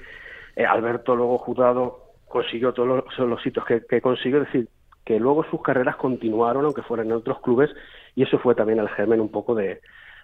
Eh, 0.57 0.64
Alberto 0.64 1.14
luego 1.14 1.38
juzgado 1.38 2.12
consiguió 2.29 2.73
todos 2.73 3.05
los, 3.05 3.19
los 3.19 3.47
hitos 3.47 3.64
que, 3.64 3.85
que, 3.87 4.01
consiguió. 4.01 4.43
Es 4.43 4.47
decir 4.47 4.69
que 5.05 5.21
luego 5.21 5.45
sus 5.45 5.62
carreras 5.62 5.97
continuaron 5.97 6.64
aunque 6.64 6.83
fueran 6.83 7.07
en 7.07 7.12
otros 7.12 7.40
clubes 7.40 7.71
y 8.17 8.23
eso 8.23 8.38
fue 8.38 8.55
también 8.55 8.79
el 8.79 8.88
germen 8.88 9.21
un 9.21 9.31
poco 9.31 9.55
de, 9.55 9.81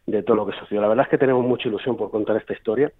de 0.06 0.22
todo 0.22 0.36
lo 0.36 0.46
que 0.46 0.58
sucedió. 0.58 0.80
La 0.80 0.88
verdad 0.88 1.04
es 1.04 1.10
que 1.10 1.18
tenemos 1.18 1.44
mucha 1.44 1.68
ilusión 1.68 1.96
por 1.96 2.10
contar 2.10 2.36
esta 2.36 2.54
historia 2.54 2.90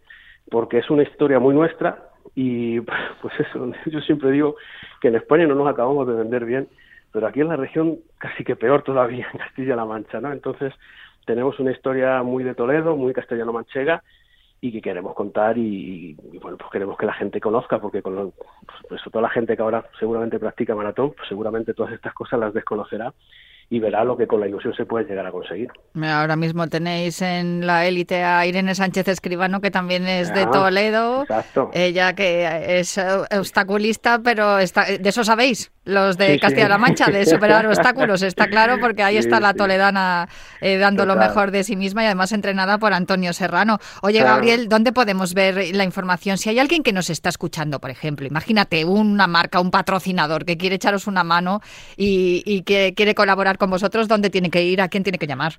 porque 0.51 0.79
es 0.79 0.90
una 0.90 1.03
historia 1.03 1.38
muy 1.38 1.55
nuestra 1.55 2.10
y 2.35 2.81
pues 3.23 3.35
eso, 3.39 3.73
yo 3.87 4.01
siempre 4.01 4.31
digo 4.31 4.57
que 5.01 5.09
en 5.09 5.17
España 5.17 5.47
no 5.47 5.55
nos 5.55 5.69
acabamos 5.69 6.07
de 6.07 6.15
vender 6.15 6.45
bien, 6.45 6.69
pero 7.13 7.27
aquí 7.27 7.41
en 7.41 7.49
la 7.49 7.57
región 7.57 7.99
casi 8.19 8.45
que 8.45 8.57
peor 8.57 8.83
todavía, 8.83 9.29
en 9.33 9.39
Castilla-La 9.39 9.85
Mancha, 9.85 10.21
¿no? 10.21 10.33
Entonces 10.33 10.73
tenemos 11.27 11.59
una 11.61 11.73
historia 11.73 12.23
muy 12.23 12.45
de 12.45 12.55
Toledo, 12.55 12.97
muy 12.97 13.13
castellano-manchega 13.13 14.03
y 14.63 14.73
que 14.73 14.83
queremos 14.83 15.15
contar 15.15 15.57
y, 15.57 16.15
bueno, 16.43 16.59
pues 16.59 16.71
queremos 16.71 16.99
que 16.99 17.07
la 17.07 17.15
gente 17.15 17.41
conozca, 17.41 17.79
porque 17.79 18.03
con 18.03 18.15
lo, 18.15 18.33
pues, 18.89 19.01
toda 19.11 19.23
la 19.23 19.31
gente 19.31 19.57
que 19.57 19.63
ahora 19.63 19.87
seguramente 19.99 20.39
practica 20.39 20.75
maratón, 20.75 21.13
pues 21.17 21.29
seguramente 21.29 21.73
todas 21.73 21.93
estas 21.93 22.13
cosas 22.13 22.41
las 22.41 22.53
desconocerá 22.53 23.15
y 23.73 23.79
verá 23.79 24.05
lo 24.05 24.17
que 24.17 24.27
con 24.27 24.41
la 24.41 24.49
ilusión 24.49 24.75
se 24.75 24.85
puede 24.85 25.05
llegar 25.07 25.25
a 25.25 25.31
conseguir. 25.31 25.69
Ahora 26.03 26.35
mismo 26.35 26.67
tenéis 26.67 27.23
en 27.23 27.65
la 27.65 27.87
élite 27.87 28.25
a 28.25 28.45
Irene 28.45 28.75
Sánchez 28.75 29.07
Escribano, 29.07 29.61
que 29.61 29.71
también 29.71 30.09
es 30.09 30.35
de 30.35 30.43
ah, 30.43 30.51
Toledo. 30.51 31.23
Exacto. 31.23 31.71
Ella 31.73 32.15
que 32.15 32.81
es 32.81 33.01
obstaculista, 33.31 34.21
pero 34.25 34.59
está, 34.59 34.87
de 34.87 35.09
eso 35.09 35.23
sabéis, 35.23 35.71
los 35.85 36.19
de 36.19 36.38
Castilla-La 36.38 36.79
Mancha, 36.79 37.11
de 37.11 37.25
superar 37.25 37.66
obstáculos, 37.66 38.23
está 38.23 38.49
claro, 38.49 38.79
porque 38.81 39.03
ahí 39.03 39.16
está 39.16 39.40
la 39.40 39.55
toledana 39.55 40.29
eh, 40.61 40.77
dando 40.77 41.07
lo 41.07 41.16
mejor 41.16 41.51
de 41.51 41.64
sí 41.64 41.77
misma 41.77 42.03
y 42.03 42.07
además 42.07 42.33
entrenada 42.33 42.79
por 42.79 42.93
Antonio 42.93 43.33
Serrano. 43.33 43.79
Oye, 44.03 44.23
Gabriel, 44.23 44.69
¿dónde 44.69 44.93
podemos 44.93 45.35
ver 45.35 45.75
la 45.75 45.85
información? 45.85 46.38
Si 46.38 46.51
hay 46.51 46.59
alguien 46.59 46.83
que 46.83 46.93
nos 46.93 47.11
está 47.11 47.29
escuchando, 47.29 47.81
por 47.81 47.90
ejemplo, 47.90 48.27
imagínate 48.27 48.85
una 48.85 49.27
marca, 49.27 49.61
un 49.61 49.71
patrocinador 49.71 50.45
que 50.45 50.57
quiere 50.57 50.77
echaros 50.77 51.07
una 51.07 51.25
mano 51.25 51.61
y, 51.97 52.43
y 52.45 52.62
que 52.62 52.95
quiere 52.95 53.14
colaborar 53.14 53.59
con 53.59 53.71
vosotros, 53.71 54.09
¿dónde 54.09 54.31
tiene 54.31 54.51
que 54.51 54.62
ir? 54.62 54.83
¿A 54.83 54.88
quién 54.88 55.03
tiene 55.03 55.19
que 55.19 55.27
llamar? 55.27 55.55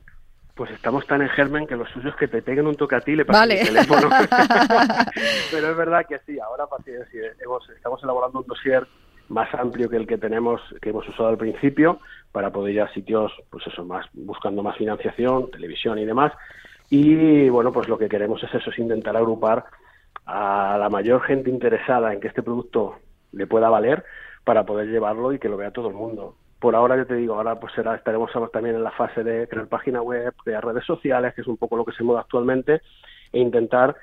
Pues 0.55 0.69
estamos 0.71 1.07
tan 1.07 1.21
en 1.21 1.29
germen 1.29 1.65
que 1.65 1.75
los 1.75 1.89
suyos 1.89 2.15
que 2.17 2.27
te 2.27 2.41
peguen 2.41 2.67
un 2.67 2.75
toque 2.75 2.95
a 2.95 3.01
ti 3.01 3.15
le 3.15 3.25
pasen 3.25 3.57
el 3.57 3.65
teléfono. 3.65 4.09
Pero 5.51 5.71
es 5.71 5.77
verdad 5.77 6.05
que 6.07 6.19
sí, 6.25 6.37
ahora 6.39 6.65
estamos 7.75 8.03
elaborando 8.03 8.41
un 8.41 8.47
dossier 8.47 8.85
más 9.31 9.53
amplio 9.53 9.89
que 9.89 9.97
el 9.97 10.05
que 10.05 10.17
tenemos, 10.17 10.61
que 10.81 10.89
hemos 10.89 11.07
usado 11.07 11.29
al 11.29 11.37
principio, 11.37 11.99
para 12.31 12.51
poder 12.51 12.75
ir 12.75 12.81
a 12.81 12.93
sitios, 12.93 13.31
pues 13.49 13.65
eso, 13.67 13.83
más, 13.85 14.05
buscando 14.13 14.61
más 14.61 14.77
financiación, 14.77 15.49
televisión 15.51 15.97
y 15.97 16.05
demás. 16.05 16.33
Y 16.89 17.49
bueno, 17.49 17.71
pues 17.71 17.87
lo 17.87 17.97
que 17.97 18.09
queremos 18.09 18.43
es 18.43 18.53
eso, 18.53 18.69
es 18.69 18.79
intentar 18.79 19.15
agrupar 19.15 19.65
a 20.25 20.77
la 20.77 20.89
mayor 20.89 21.21
gente 21.23 21.49
interesada 21.49 22.13
en 22.13 22.19
que 22.19 22.27
este 22.27 22.43
producto 22.43 22.97
le 23.31 23.47
pueda 23.47 23.69
valer 23.69 24.03
para 24.43 24.65
poder 24.65 24.87
llevarlo 24.89 25.33
y 25.33 25.39
que 25.39 25.49
lo 25.49 25.57
vea 25.57 25.71
todo 25.71 25.87
el 25.87 25.95
mundo 25.95 26.35
por 26.61 26.75
ahora 26.75 26.95
yo 26.95 27.07
te 27.07 27.15
digo, 27.15 27.33
ahora 27.33 27.59
pues 27.59 27.73
será, 27.73 27.95
estaremos 27.95 28.29
también 28.53 28.75
en 28.75 28.83
la 28.83 28.91
fase 28.91 29.23
de 29.23 29.47
crear 29.47 29.65
página 29.67 30.03
web, 30.03 30.31
crear 30.43 30.63
redes 30.63 30.85
sociales, 30.85 31.33
que 31.33 31.41
es 31.41 31.47
un 31.47 31.57
poco 31.57 31.75
lo 31.75 31.83
que 31.83 31.91
se 31.91 32.03
mueve 32.03 32.21
actualmente, 32.21 32.83
e 33.33 33.39
intentar 33.39 33.95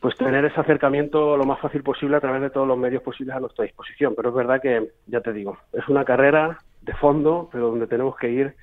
pues 0.00 0.16
tener 0.16 0.44
ese 0.44 0.60
acercamiento 0.60 1.36
lo 1.36 1.44
más 1.44 1.60
fácil 1.60 1.82
posible 1.82 2.16
a 2.16 2.20
través 2.20 2.40
de 2.40 2.50
todos 2.50 2.68
los 2.68 2.78
medios 2.78 3.02
posibles 3.02 3.34
a 3.34 3.40
nuestra 3.40 3.64
disposición. 3.64 4.14
Pero 4.14 4.28
es 4.28 4.34
verdad 4.34 4.60
que, 4.60 4.92
ya 5.06 5.20
te 5.20 5.32
digo, 5.32 5.58
es 5.72 5.88
una 5.88 6.04
carrera 6.04 6.58
de 6.82 6.94
fondo, 6.94 7.48
pero 7.50 7.70
donde 7.70 7.86
tenemos 7.86 8.16
que 8.16 8.30
ir 8.30 8.54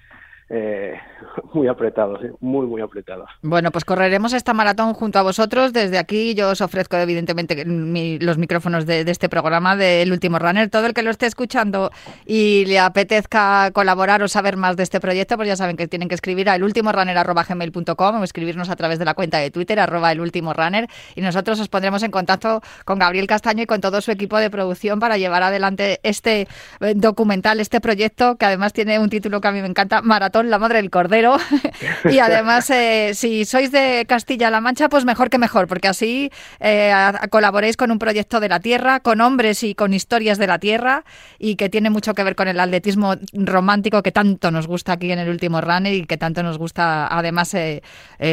eh, 0.49 0.93
muy 1.53 1.67
apretados, 1.67 2.23
¿eh? 2.23 2.31
muy, 2.39 2.67
muy 2.67 2.81
apretados. 2.81 3.29
Bueno, 3.41 3.71
pues 3.71 3.84
correremos 3.84 4.34
esta 4.34 4.53
maratón 4.53 4.93
junto 4.93 5.17
a 5.17 5.23
vosotros. 5.23 5.73
Desde 5.73 5.97
aquí 5.97 6.36
yo 6.36 6.49
os 6.49 6.62
ofrezco 6.62 6.97
evidentemente 6.97 7.65
los 7.65 8.38
micrófonos 8.38 8.86
de, 8.86 9.01
este 9.01 9.29
programa 9.29 9.75
del 9.75 10.12
Último 10.12 10.38
Runner. 10.38 10.69
Todo 10.69 10.86
el 10.86 10.93
que 10.93 11.01
lo 11.01 11.10
esté 11.10 11.25
escuchando 11.25 11.91
y 12.25 12.65
le 12.65 12.79
apetezca 12.79 13.71
colaborar 13.71 14.21
o 14.21 14.27
saber 14.27 14.58
más 14.58 14.77
de 14.77 14.84
este 14.84 14.99
proyecto, 14.99 15.36
pues 15.36 15.47
ya 15.47 15.55
saben 15.55 15.77
que 15.77 15.88
tienen 15.88 16.10
que 16.10 16.15
escribir 16.15 16.49
a 16.49 16.55
elultimorunner.gmail.com 16.55 18.21
o 18.21 18.23
escribirnos 18.23 18.69
a 18.69 18.75
través 18.75 18.99
de 18.99 19.05
la 19.05 19.13
cuenta 19.13 19.39
de 19.39 19.49
Twitter, 19.49 19.79
arroba 19.79 20.12
elultimorunner, 20.12 20.88
y 21.15 21.21
nosotros 21.21 21.60
os 21.60 21.69
pondremos 21.69 22.03
en 22.03 22.12
contacto 22.12 22.62
con 22.84 22.99
Gabriel 22.99 23.27
Castaño 23.27 23.63
y 23.63 23.65
con 23.65 23.81
todo 23.81 24.01
su 24.01 24.12
equipo 24.12 24.38
de 24.38 24.49
producción 24.49 24.99
para 24.99 25.17
llevar 25.17 25.43
adelante 25.43 25.99
este 26.03 26.47
eh, 26.81 26.93
documental, 26.95 27.60
este 27.60 27.81
proyecto, 27.81 28.36
que 28.36 28.45
además 28.45 28.73
tiene 28.73 28.99
un 28.99 29.10
título 29.10 29.41
que 29.41 29.47
a 29.47 29.51
mí 29.51 29.62
me 29.62 29.67
encanta, 29.67 30.01
Maratón 30.01 30.34
la 30.43 30.59
madre 30.59 30.77
del 30.77 30.89
cordero. 30.89 31.37
y 32.11 32.19
además, 32.19 32.69
eh, 32.69 33.11
si 33.13 33.45
sois 33.45 33.71
de 33.71 34.05
Castilla-La 34.07 34.61
Mancha, 34.61 34.89
pues 34.89 35.05
mejor 35.05 35.29
que 35.29 35.37
mejor, 35.37 35.67
porque 35.67 35.87
así 35.87 36.31
eh, 36.59 36.93
colaboréis 37.29 37.77
con 37.77 37.91
un 37.91 37.99
proyecto 37.99 38.39
de 38.39 38.49
la 38.49 38.59
tierra, 38.59 38.99
con 38.99 39.21
hombres 39.21 39.63
y 39.63 39.75
con 39.75 39.93
historias 39.93 40.37
de 40.37 40.47
la 40.47 40.59
tierra, 40.59 41.05
y 41.39 41.55
que 41.55 41.69
tiene 41.69 41.89
mucho 41.89 42.13
que 42.13 42.23
ver 42.23 42.35
con 42.35 42.47
el 42.47 42.59
atletismo 42.59 43.15
romántico 43.33 44.03
que 44.03 44.11
tanto 44.11 44.51
nos 44.51 44.67
gusta 44.67 44.93
aquí 44.93 45.11
en 45.11 45.19
el 45.19 45.29
último 45.29 45.61
runner 45.61 45.93
y 45.93 46.05
que 46.05 46.17
tanto 46.17 46.43
nos 46.43 46.57
gusta 46.57 47.07
además 47.07 47.53
eh, 47.53 47.81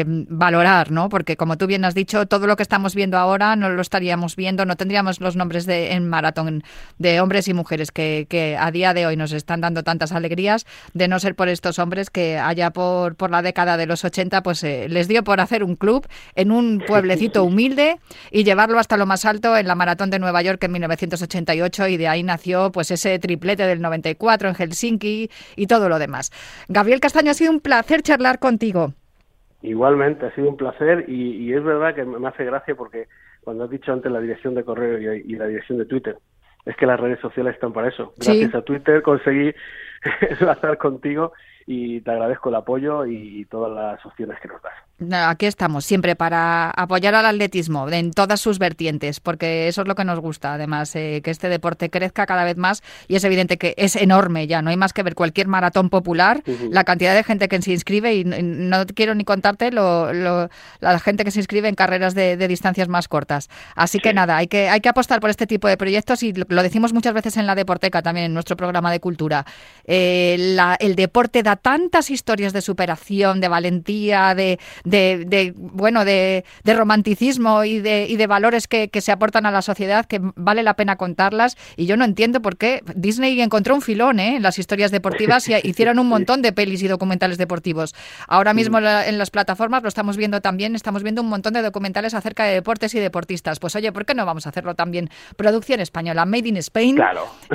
valorar, 0.05 0.91
¿no? 0.91 1.09
Porque 1.09 1.37
como 1.37 1.57
tú 1.57 1.67
bien 1.67 1.85
has 1.85 1.95
dicho, 1.95 2.25
todo 2.25 2.47
lo 2.47 2.55
que 2.55 2.63
estamos 2.63 2.95
viendo 2.95 3.17
ahora 3.17 3.55
no 3.55 3.69
lo 3.69 3.81
estaríamos 3.81 4.35
viendo, 4.35 4.65
no 4.65 4.75
tendríamos 4.75 5.21
los 5.21 5.35
nombres 5.35 5.65
de, 5.65 5.93
en 5.93 6.09
maratón 6.09 6.63
de 6.97 7.21
hombres 7.21 7.47
y 7.47 7.53
mujeres 7.53 7.91
que, 7.91 8.27
que 8.29 8.57
a 8.59 8.71
día 8.71 8.93
de 8.93 9.05
hoy 9.05 9.15
nos 9.15 9.31
están 9.31 9.61
dando 9.61 9.83
tantas 9.83 10.11
alegrías, 10.11 10.65
de 10.93 11.07
no 11.07 11.19
ser 11.19 11.35
por 11.35 11.47
estos 11.47 11.79
hombres 11.79 11.92
que 12.09 12.37
allá 12.37 12.71
por, 12.71 13.15
por 13.15 13.31
la 13.31 13.41
década 13.41 13.77
de 13.77 13.85
los 13.85 14.03
80 14.03 14.43
pues 14.43 14.63
eh, 14.63 14.87
les 14.89 15.07
dio 15.07 15.23
por 15.23 15.39
hacer 15.39 15.63
un 15.63 15.75
club 15.75 16.07
en 16.35 16.51
un 16.51 16.79
pueblecito 16.87 17.43
humilde 17.43 17.99
y 18.31 18.43
llevarlo 18.43 18.79
hasta 18.79 18.97
lo 18.97 19.05
más 19.05 19.25
alto 19.25 19.55
en 19.57 19.67
la 19.67 19.75
maratón 19.75 20.09
de 20.09 20.19
Nueva 20.19 20.41
York 20.41 20.63
en 20.63 20.71
1988 20.71 21.87
y 21.87 21.97
de 21.97 22.07
ahí 22.07 22.23
nació 22.23 22.71
pues 22.71 22.91
ese 22.91 23.19
triplete 23.19 23.65
del 23.65 23.81
94 23.81 24.49
en 24.49 24.55
Helsinki 24.55 25.29
y 25.55 25.67
todo 25.67 25.89
lo 25.89 25.99
demás. 25.99 26.31
Gabriel 26.67 26.99
Castaño, 26.99 27.31
ha 27.31 27.35
sido 27.35 27.51
un 27.51 27.59
placer 27.59 28.01
charlar 28.01 28.39
contigo. 28.39 28.93
Igualmente, 29.61 30.25
ha 30.25 30.35
sido 30.35 30.49
un 30.49 30.57
placer 30.57 31.05
y, 31.07 31.53
es 31.53 31.63
verdad 31.63 31.95
que 31.95 32.03
me 32.03 32.27
hace 32.27 32.43
gracia 32.43 32.75
porque 32.75 33.07
cuando 33.41 33.63
has 33.63 33.69
dicho 33.69 33.93
antes 33.93 34.11
la 34.11 34.19
dirección 34.19 34.55
de 34.55 34.63
correo 34.63 35.13
y, 35.13 35.35
la 35.35 35.47
dirección 35.47 35.77
de 35.77 35.85
Twitter, 35.85 36.17
es 36.65 36.75
que 36.75 36.85
las 36.85 36.99
redes 36.99 37.19
sociales 37.19 37.55
están 37.55 37.71
para 37.71 37.87
eso. 37.87 38.13
Gracias 38.17 38.55
a 38.55 38.61
Twitter 38.61 39.01
conseguí 39.01 39.53
enlazar 40.39 40.77
contigo 40.77 41.33
y 41.65 42.01
te 42.01 42.11
agradezco 42.11 42.49
el 42.49 42.55
apoyo 42.55 43.05
y 43.05 43.45
todas 43.45 43.71
las 43.71 44.05
opciones 44.05 44.37
que 44.41 44.47
nos 44.47 44.61
das. 44.61 44.73
Aquí 45.11 45.45
estamos, 45.45 45.85
siempre 45.85 46.15
para 46.15 46.69
apoyar 46.69 47.15
al 47.15 47.25
atletismo 47.25 47.89
en 47.89 48.11
todas 48.11 48.39
sus 48.39 48.59
vertientes, 48.59 49.19
porque 49.19 49.67
eso 49.67 49.81
es 49.81 49.87
lo 49.87 49.95
que 49.95 50.05
nos 50.05 50.19
gusta, 50.19 50.53
además, 50.53 50.95
eh, 50.95 51.21
que 51.23 51.31
este 51.31 51.49
deporte 51.49 51.89
crezca 51.89 52.25
cada 52.25 52.43
vez 52.43 52.57
más 52.57 52.83
y 53.07 53.15
es 53.15 53.23
evidente 53.23 53.57
que 53.57 53.73
es 53.77 53.95
enorme 53.95 54.47
ya, 54.47 54.61
no 54.61 54.69
hay 54.69 54.77
más 54.77 54.93
que 54.93 55.03
ver 55.03 55.15
cualquier 55.15 55.47
maratón 55.47 55.89
popular, 55.89 56.43
la 56.69 56.83
cantidad 56.83 57.15
de 57.15 57.23
gente 57.23 57.47
que 57.47 57.61
se 57.61 57.71
inscribe 57.71 58.15
y 58.15 58.23
no 58.23 58.85
quiero 58.93 59.15
ni 59.15 59.23
contarte 59.23 59.71
lo, 59.71 60.11
la 60.11 60.99
gente 60.99 61.23
que 61.23 61.31
se 61.31 61.39
inscribe 61.39 61.67
en 61.67 61.75
carreras 61.75 62.13
de, 62.13 62.43
distancias 62.47 62.89
más 62.89 63.07
cortas. 63.07 63.49
Así 63.75 63.99
que 63.99 64.13
nada, 64.13 64.37
hay 64.37 64.47
que, 64.47 64.69
hay 64.69 64.81
que 64.81 64.89
apostar 64.89 65.21
por 65.21 65.29
este 65.29 65.47
tipo 65.47 65.67
de 65.67 65.77
proyectos 65.77 66.23
y 66.23 66.33
lo 66.33 66.63
decimos 66.63 66.93
muchas 66.93 67.13
veces 67.13 67.37
en 67.37 67.47
la 67.47 67.55
Deporteca 67.55 68.01
también, 68.01 68.27
en 68.27 68.33
nuestro 68.33 68.57
programa 68.57 68.91
de 68.91 68.99
cultura. 68.99 69.45
Eh, 69.85 69.92
el 69.93 70.95
deporte 70.95 71.43
da 71.43 71.55
tantas 71.55 72.09
historias 72.09 72.53
de 72.53 72.61
superación, 72.61 73.41
de 73.41 73.47
valentía, 73.47 74.35
de 74.35 74.59
de, 74.83 75.53
bueno, 75.55 76.05
de, 76.05 76.43
romanticismo 76.65 77.63
y 77.63 77.79
de, 77.79 78.07
y 78.07 78.17
de 78.17 78.27
valores 78.27 78.67
que, 78.67 78.89
se 78.93 79.11
aportan 79.11 79.45
a 79.45 79.51
la 79.51 79.61
sociedad 79.61 80.05
que 80.05 80.19
vale 80.21 80.63
la 80.63 80.75
pena 80.75 80.95
contarlas. 80.95 81.57
Y 81.75 81.85
yo 81.85 81.97
no 81.97 82.05
entiendo 82.05 82.41
por 82.41 82.57
qué 82.57 82.81
Disney 82.95 83.41
encontró 83.41 83.75
un 83.75 83.81
filón 83.81 84.19
¿eh? 84.19 84.37
en 84.37 84.43
las 84.43 84.59
historias 84.59 84.91
deportivas 84.91 85.47
y 85.49 85.53
hicieron 85.63 85.99
un 85.99 86.07
montón 86.07 86.41
de 86.41 86.53
pelis 86.53 86.81
y 86.83 86.87
documentales 86.87 87.37
deportivos. 87.37 87.93
Ahora 88.27 88.53
mismo 88.53 88.77
en 88.77 89.17
las 89.17 89.29
plataformas 89.29 89.83
lo 89.83 89.89
estamos 89.89 90.15
viendo 90.15 90.41
también, 90.41 90.75
estamos 90.75 91.03
viendo 91.03 91.21
un 91.21 91.29
montón 91.29 91.53
de 91.53 91.61
documentales 91.61 92.13
acerca 92.13 92.45
de 92.45 92.53
deportes 92.53 92.95
y 92.95 92.99
deportistas. 92.99 93.59
Pues 93.59 93.75
oye, 93.75 93.91
¿por 93.91 94.05
qué 94.05 94.15
no 94.15 94.25
vamos 94.25 94.45
a 94.45 94.49
hacerlo 94.49 94.75
también? 94.75 95.09
Producción 95.35 95.79
española, 95.79 96.25
Made 96.25 96.47
in 96.47 96.57
Spain. 96.57 96.99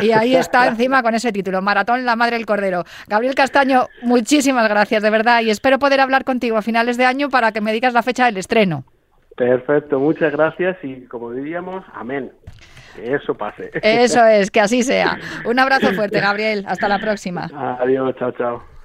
Y 0.01 0.13
ahí 0.13 0.37
está 0.37 0.67
encima 0.69 1.03
con 1.03 1.15
ese 1.15 1.33
título, 1.33 1.63
Maratón 1.63 2.05
La 2.05 2.17
Madre 2.17 2.28
del 2.37 2.47
Cordero. 2.47 2.85
Gabriel 3.07 3.35
Castaño, 3.35 3.89
muchísimas 4.03 4.69
gracias, 4.69 5.03
de 5.03 5.11
verdad, 5.11 5.43
y 5.43 5.51
espero 5.51 5.79
poder 5.79 6.01
hablar 6.01 6.25
contigo 6.25 6.57
a 6.57 6.63
finales 6.63 6.97
de 6.97 7.05
año 7.05 7.29
para 7.29 7.53
que 7.53 7.61
me 7.61 7.73
digas 7.73 7.95
la 7.95 8.03
fecha 8.03 8.27
del 8.27 8.37
estreno. 8.37 8.85
Perfecto, 9.37 10.01
muchas 10.01 10.33
gracias 10.33 10.77
y 10.83 11.07
como 11.07 11.33
diríamos, 11.33 11.85
amén. 11.95 12.33
Que 12.97 13.15
eso 13.15 13.35
pase. 13.35 13.71
Eso 13.83 14.25
es, 14.27 14.51
que 14.51 14.61
así 14.61 14.83
sea. 14.83 15.19
Un 15.45 15.59
abrazo 15.59 15.93
fuerte, 15.93 16.21
Gabriel. 16.21 16.65
Hasta 16.67 16.89
la 16.89 16.99
próxima. 16.99 17.49
Adiós, 17.81 18.15
chao, 18.19 18.33
chao. 18.33 18.78